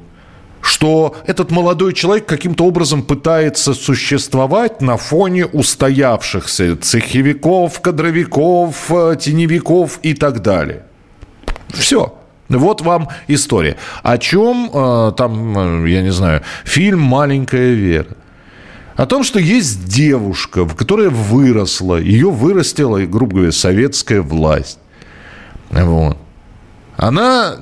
[0.61, 10.01] Что этот молодой человек каким-то образом пытается существовать на фоне устоявшихся цеховиков, кадровиков, э, теневиков
[10.03, 10.83] и так далее.
[11.69, 12.15] Все.
[12.49, 13.77] Вот вам история.
[14.03, 18.17] О чем э, там, э, я не знаю, фильм «Маленькая Вера».
[18.97, 24.79] О том, что есть девушка, в- которая выросла, ее вырастила, грубо говоря, советская власть.
[25.71, 26.19] Вот.
[26.97, 27.57] Она,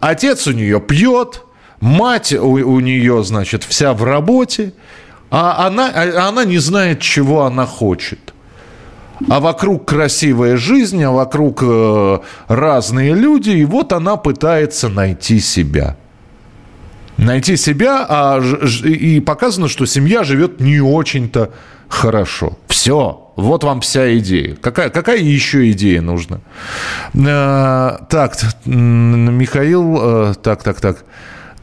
[0.00, 1.42] отец у нее пьет,
[1.80, 4.72] мать у, у нее, значит, вся в работе,
[5.30, 8.32] а она, а она не знает, чего она хочет.
[9.28, 15.96] А вокруг красивая жизнь, а вокруг э, разные люди, и вот она пытается найти себя.
[17.16, 18.40] Найти себя, а,
[18.84, 21.50] и показано, что семья живет не очень-то
[21.88, 22.58] хорошо.
[22.66, 23.32] Все.
[23.36, 24.56] Вот вам вся идея.
[24.60, 26.40] Какая, какая еще идея нужна?
[27.14, 31.04] Э, так, Михаил, э, так, так, так.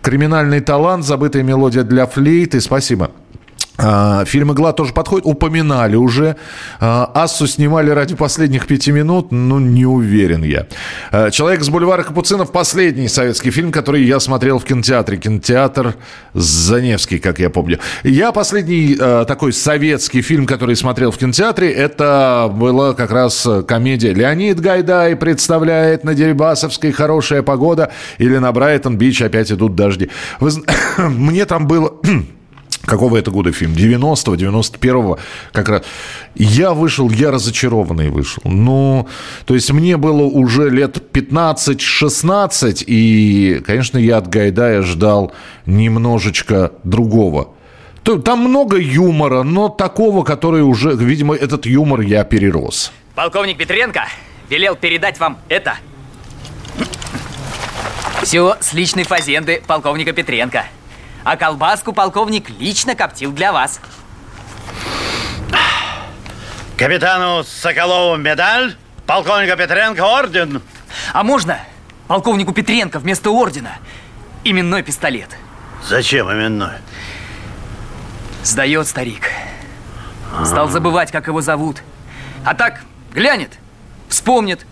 [0.01, 2.59] Криминальный талант, забытая мелодия для флейты.
[2.59, 3.11] Спасибо.
[3.77, 5.25] А, Фильм «Игла» тоже подходит.
[5.25, 6.35] Упоминали уже.
[6.79, 9.31] А, «Ассу» снимали ради последних пяти минут.
[9.31, 10.67] Ну, не уверен я.
[11.11, 15.17] А, «Человек с бульвара Капуцинов»– последний советский фильм, который я смотрел в кинотеатре.
[15.17, 15.95] Кинотеатр
[16.33, 17.79] Заневский, как я помню.
[18.03, 24.59] Я последний такой советский фильм, который смотрел в кинотеатре, это была как раз комедия «Леонид
[24.59, 30.09] Гайдай представляет на Дерибасовской хорошая погода» или на Брайтон-Бич опять идут дожди.
[30.39, 30.51] Вы
[30.97, 31.93] Мне там было...
[32.85, 33.73] Какого это года фильм?
[33.73, 35.19] 90-го, 91-го
[35.51, 35.83] как раз.
[36.35, 38.41] Я вышел, я разочарованный вышел.
[38.45, 39.07] Ну,
[39.45, 45.31] то есть мне было уже лет 15-16, и, конечно, я от Гайдая ждал
[45.65, 47.53] немножечко другого.
[48.03, 52.91] Там много юмора, но такого, который уже, видимо, этот юмор я перерос.
[53.13, 54.07] Полковник Петренко
[54.49, 55.75] велел передать вам это.
[58.23, 60.65] Все с личной фазенды полковника Петренко.
[61.23, 63.79] А колбаску полковник лично коптил для вас.
[66.77, 70.61] Капитану Соколову медаль, полковника Петренко орден.
[71.13, 71.59] А можно
[72.07, 73.77] полковнику Петренко вместо ордена
[74.43, 75.29] именной пистолет?
[75.87, 76.79] Зачем именной?
[78.43, 79.29] Сдает старик.
[80.43, 81.83] Стал забывать, как его зовут.
[82.43, 82.81] А так
[83.13, 83.59] глянет,
[84.09, 84.65] вспомнит.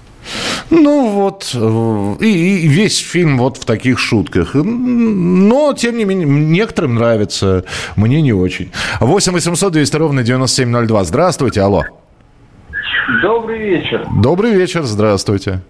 [0.72, 4.54] Ну вот, э, и, и весь фильм вот в таких шутках.
[4.54, 7.66] Но, тем не менее, некоторым нравится,
[7.96, 8.72] мне не очень.
[9.00, 11.04] 8 800 200 ровно 9702.
[11.06, 11.84] Здравствуйте, алло.
[13.24, 14.06] Добрый вечер.
[14.22, 15.62] Добрый вечер, здравствуйте.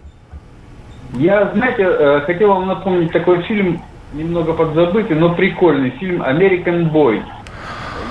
[1.14, 3.82] Я, знаете, э, хотел вам напомнить такой фильм,
[4.14, 7.24] немного подзабытый, но прикольный фильм «American Boy».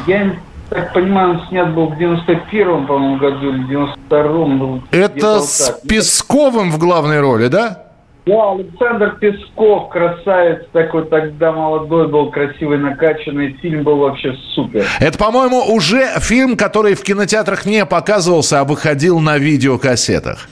[0.07, 0.35] Я
[0.71, 4.59] так понимаю, он снят был в 91-м, по-моему, году или 92-м.
[4.59, 5.89] Ну, Это с так.
[5.89, 7.85] Песковым в главной роли, да?
[8.27, 13.57] Да, Александр Песков, красавец такой, тогда молодой был, красивый, накачанный.
[13.63, 14.85] Фильм был вообще супер.
[15.01, 20.47] Это, по-моему, уже фильм, который в кинотеатрах не показывался, а выходил на видеокассетах.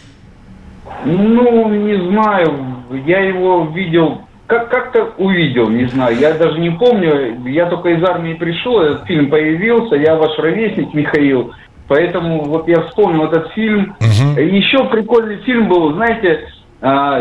[1.04, 7.40] Ну, не знаю, я его видел, как- как-то увидел, не знаю, я даже не помню,
[7.48, 11.52] я только из армии пришел, этот фильм появился, я ваш ровесник, Михаил,
[11.88, 13.94] поэтому вот я вспомнил этот фильм.
[14.36, 16.48] Еще прикольный фильм был, знаете,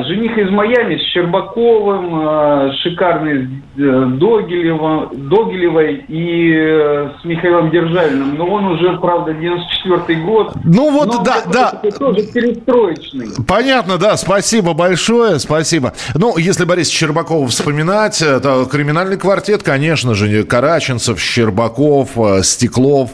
[0.03, 7.71] «Жених из Майами» с Щербаковым, а, шикарный с э, Догилевым, Догилевой и э, с Михаилом
[7.71, 10.53] Державиным, но он уже, правда, 94 год.
[10.63, 11.71] Ну вот, Но да, да.
[11.97, 13.29] тоже перестроечный.
[13.47, 15.93] Понятно, да, спасибо большое, спасибо.
[16.13, 22.09] Ну, если Борис Щербакова вспоминать, э, то криминальный квартет, конечно же, Караченцев, Щербаков,
[22.43, 23.11] Стеклов.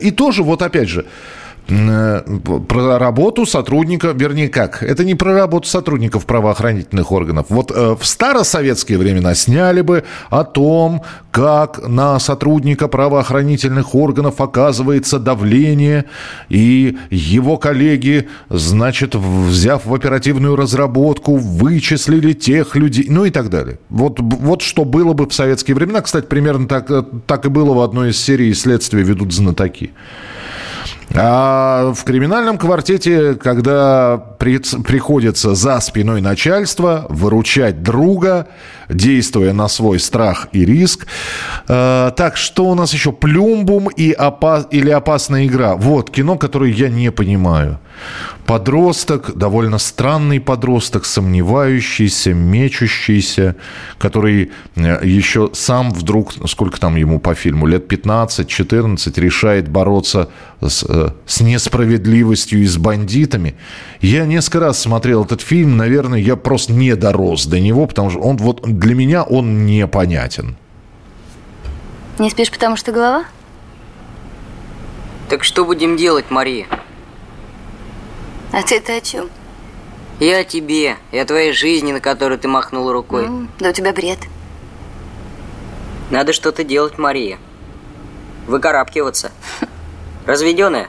[0.00, 1.06] И тоже, вот опять же,
[1.66, 7.46] про работу сотрудника, вернее, как, это не про работу сотрудников правоохранительных органов.
[7.48, 15.18] Вот э, в старосоветские времена сняли бы о том, как на сотрудника правоохранительных органов оказывается
[15.18, 16.06] давление,
[16.48, 23.78] и его коллеги, значит, взяв в оперативную разработку, вычислили тех людей, ну и так далее.
[23.88, 26.00] Вот, вот что было бы в советские времена.
[26.00, 29.92] Кстати, примерно так, э, так и было в одной из серий «Следствие ведут знатоки».
[31.14, 38.48] А в криминальном квартете, когда при- приходится за спиной начальства выручать друга,
[38.92, 41.06] действуя на свой страх и риск.
[41.68, 43.12] Э, так, что у нас еще?
[43.12, 45.76] Плюмбум и опа- или опасная игра.
[45.76, 47.78] Вот, кино, которое я не понимаю.
[48.46, 53.54] Подросток, довольно странный подросток, сомневающийся, мечущийся,
[53.98, 60.28] который э, еще сам вдруг, сколько там ему по фильму, лет 15-14, решает бороться
[60.60, 63.54] с, э, с несправедливостью и с бандитами.
[64.00, 68.20] Я несколько раз смотрел этот фильм, наверное, я просто не дорос до него, потому что
[68.20, 70.56] он вот для меня он непонятен.
[72.18, 73.24] Не спишь, потому что голова?
[75.28, 76.66] Так что будем делать, Мария?
[78.52, 79.30] А ты-то о чем?
[80.18, 83.28] Я о тебе и о твоей жизни, на которую ты махнула рукой.
[83.28, 84.18] Ну, да у тебя бред.
[86.10, 87.38] Надо что-то делать, Мария.
[88.46, 89.30] Выкарабкиваться.
[90.26, 90.88] Разведенная?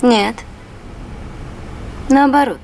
[0.00, 0.36] Нет.
[2.08, 2.60] Наоборот.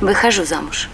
[0.00, 0.88] Выхожу замуж.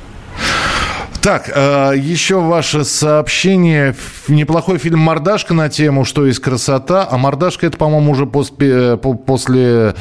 [1.22, 3.94] Так, э, еще ваше сообщение.
[4.26, 7.06] Неплохой фильм «Мордашка» на тему «Что есть красота».
[7.08, 9.94] А «Мордашка» это, по-моему, уже после, по- после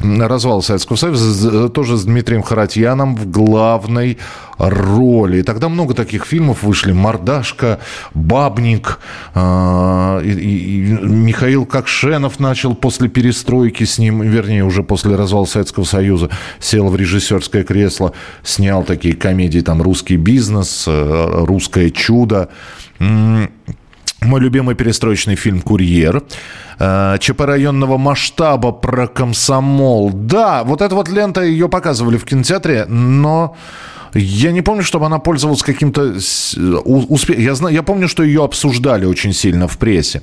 [0.00, 1.68] развала Советского Союза.
[1.68, 4.16] Тоже с Дмитрием Харатьяном в главной
[4.62, 5.38] роли.
[5.38, 6.92] И тогда много таких фильмов вышли.
[6.92, 7.80] «Мордашка»,
[8.14, 9.00] «Бабник».
[9.34, 16.88] и Михаил Кокшенов начал после перестройки с ним, вернее, уже после развала Советского Союза, сел
[16.88, 22.48] в режиссерское кресло, снял такие комедии, там, «Русский бизнес», э, «Русское чудо».
[22.98, 26.22] Мой любимый перестроечный фильм «Курьер».
[26.78, 30.10] Э, ЧП районного масштаба про комсомол.
[30.12, 33.56] Да, вот эта вот лента, ее показывали в кинотеатре, но
[34.14, 38.22] я не помню, чтобы она пользовалась каким-то с- у- успе- Я, знаю, я помню, что
[38.22, 40.22] ее обсуждали очень сильно в прессе.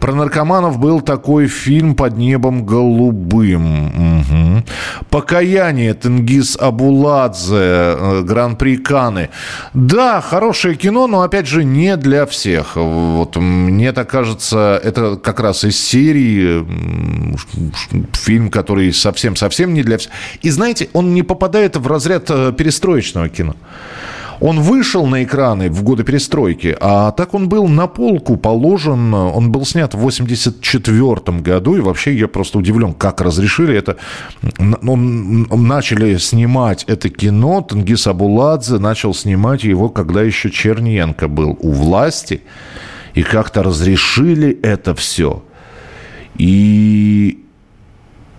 [0.00, 3.62] Про наркоманов был такой фильм «Под небом голубым».
[3.62, 4.64] Мгм.
[5.10, 9.30] «Покаяние» Тенгиз Абуладзе, э, Гран-при Каны.
[9.74, 12.76] Да, хорошее кино, но, опять же, не для всех.
[12.76, 16.64] Вот мне так кажется, это как раз из серии
[18.12, 20.12] фильм, который совсем-совсем не для всех.
[20.42, 22.52] И знаете, он не попадает в разряд э,
[23.16, 23.56] перестроечного кино.
[24.38, 29.14] Он вышел на экраны в годы перестройки, а так он был на полку положен.
[29.14, 33.96] Он был снят в 84 году, и вообще я просто удивлен, как разрешили это.
[34.58, 34.96] Н- ну,
[35.56, 42.42] начали снимать это кино, Тенгиз Абуладзе начал снимать его, когда еще Черненко был у власти,
[43.14, 45.42] и как-то разрешили это все.
[46.38, 47.45] И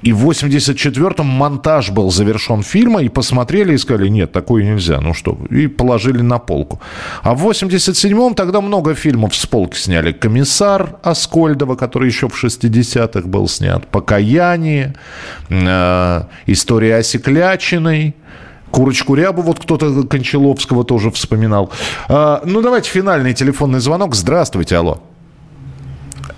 [0.01, 5.13] и в 84-м монтаж был завершен фильма, и посмотрели и сказали, нет, такое нельзя, ну
[5.13, 6.79] что, вы», и положили на полку.
[7.23, 10.11] А в 87-м тогда много фильмов с полки сняли.
[10.11, 14.95] «Комиссар» Аскольдова, который еще в 60-х был снят, «Покаяние»,
[15.49, 18.15] э, «История Осеклячиной»,
[18.71, 21.71] Курочку рябу, вот кто-то Кончаловского тоже вспоминал.
[22.09, 24.13] А, ну, давайте финальный телефонный звонок.
[24.13, 25.01] Здравствуйте, алло.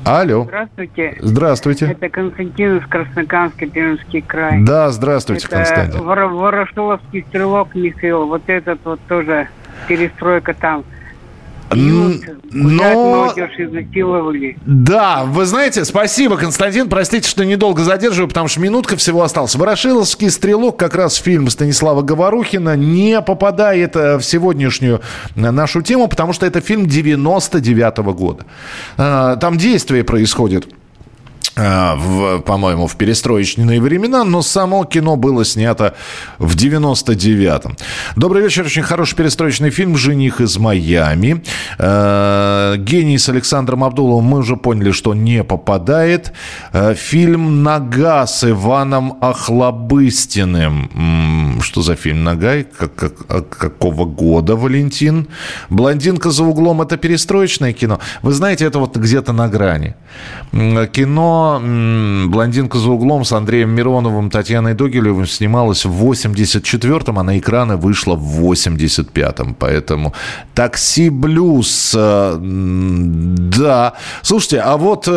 [0.05, 0.43] Алло.
[0.45, 1.15] Здравствуйте.
[1.19, 1.85] Здравствуйте.
[1.91, 4.63] Это Константин из Краснокамска, Пермский край.
[4.63, 6.01] Да, здравствуйте, Это Константин.
[6.03, 8.25] Вор- Ворошиловский стрелок Михаил.
[8.25, 9.47] Вот этот вот тоже
[9.87, 10.83] перестройка там.
[11.71, 13.31] Но...
[14.65, 16.89] Да, вы знаете, спасибо, Константин.
[16.89, 19.55] Простите, что недолго задерживаю, потому что минутка всего осталась.
[19.55, 25.01] «Ворошиловский стрелок», как раз фильм Станислава Говорухина, не попадает э, в сегодняшнюю
[25.35, 28.45] э, нашу тему, потому что это фильм 99 года.
[28.97, 30.67] Э, Там действие происходит
[31.59, 35.93] в, по-моему, в перестроечные времена, но само кино было снято
[36.37, 37.75] в 99-м.
[38.15, 38.65] Добрый вечер.
[38.65, 41.43] Очень хороший перестроечный фильм «Жених из Майами».
[41.77, 46.33] Э, Гений с Александром Абдуловым мы уже поняли, что не попадает.
[46.73, 50.89] Э, Фильм «Нога» с Иваном Охлобыстиным.
[50.95, 52.63] М, Что за фильм «Нога»?
[52.63, 55.27] Как- как- а какого года, Валентин?
[55.69, 57.99] «Блондинка за углом»— это перестроечное кино.
[58.21, 59.95] Вы знаете, это вот где-то на грани.
[60.53, 60.87] М,
[61.57, 68.15] «Блондинка за углом» с Андреем Мироновым, Татьяной Догилевым снималось в 84-м, а на экраны вышло
[68.15, 69.55] в 85-м.
[69.55, 70.13] Поэтому
[70.53, 73.93] «Такси Блюз», э, да.
[74.21, 75.07] Слушайте, а вот...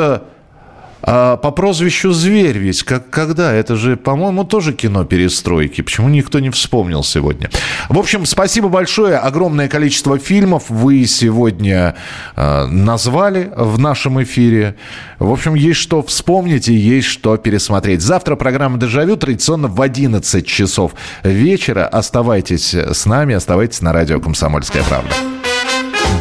[1.03, 3.53] а по прозвищу «Зверь» ведь, как, когда?
[3.53, 5.81] Это же, по-моему, тоже кино перестройки.
[5.81, 7.51] Почему никто не вспомнил сегодня?
[7.89, 9.17] В общем, спасибо большое.
[9.17, 11.97] Огромное количество фильмов вы сегодня
[12.37, 14.77] э, назвали в нашем эфире.
[15.19, 18.01] В общем, есть что вспомнить и есть что пересмотреть.
[18.01, 20.93] Завтра программа «Дежавю» традиционно в 11 часов
[21.25, 21.87] вечера.
[21.87, 25.11] Оставайтесь с нами, оставайтесь на радио «Комсомольская правда».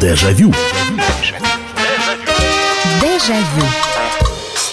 [0.00, 0.52] Дежавю.
[3.00, 3.91] Дежавю.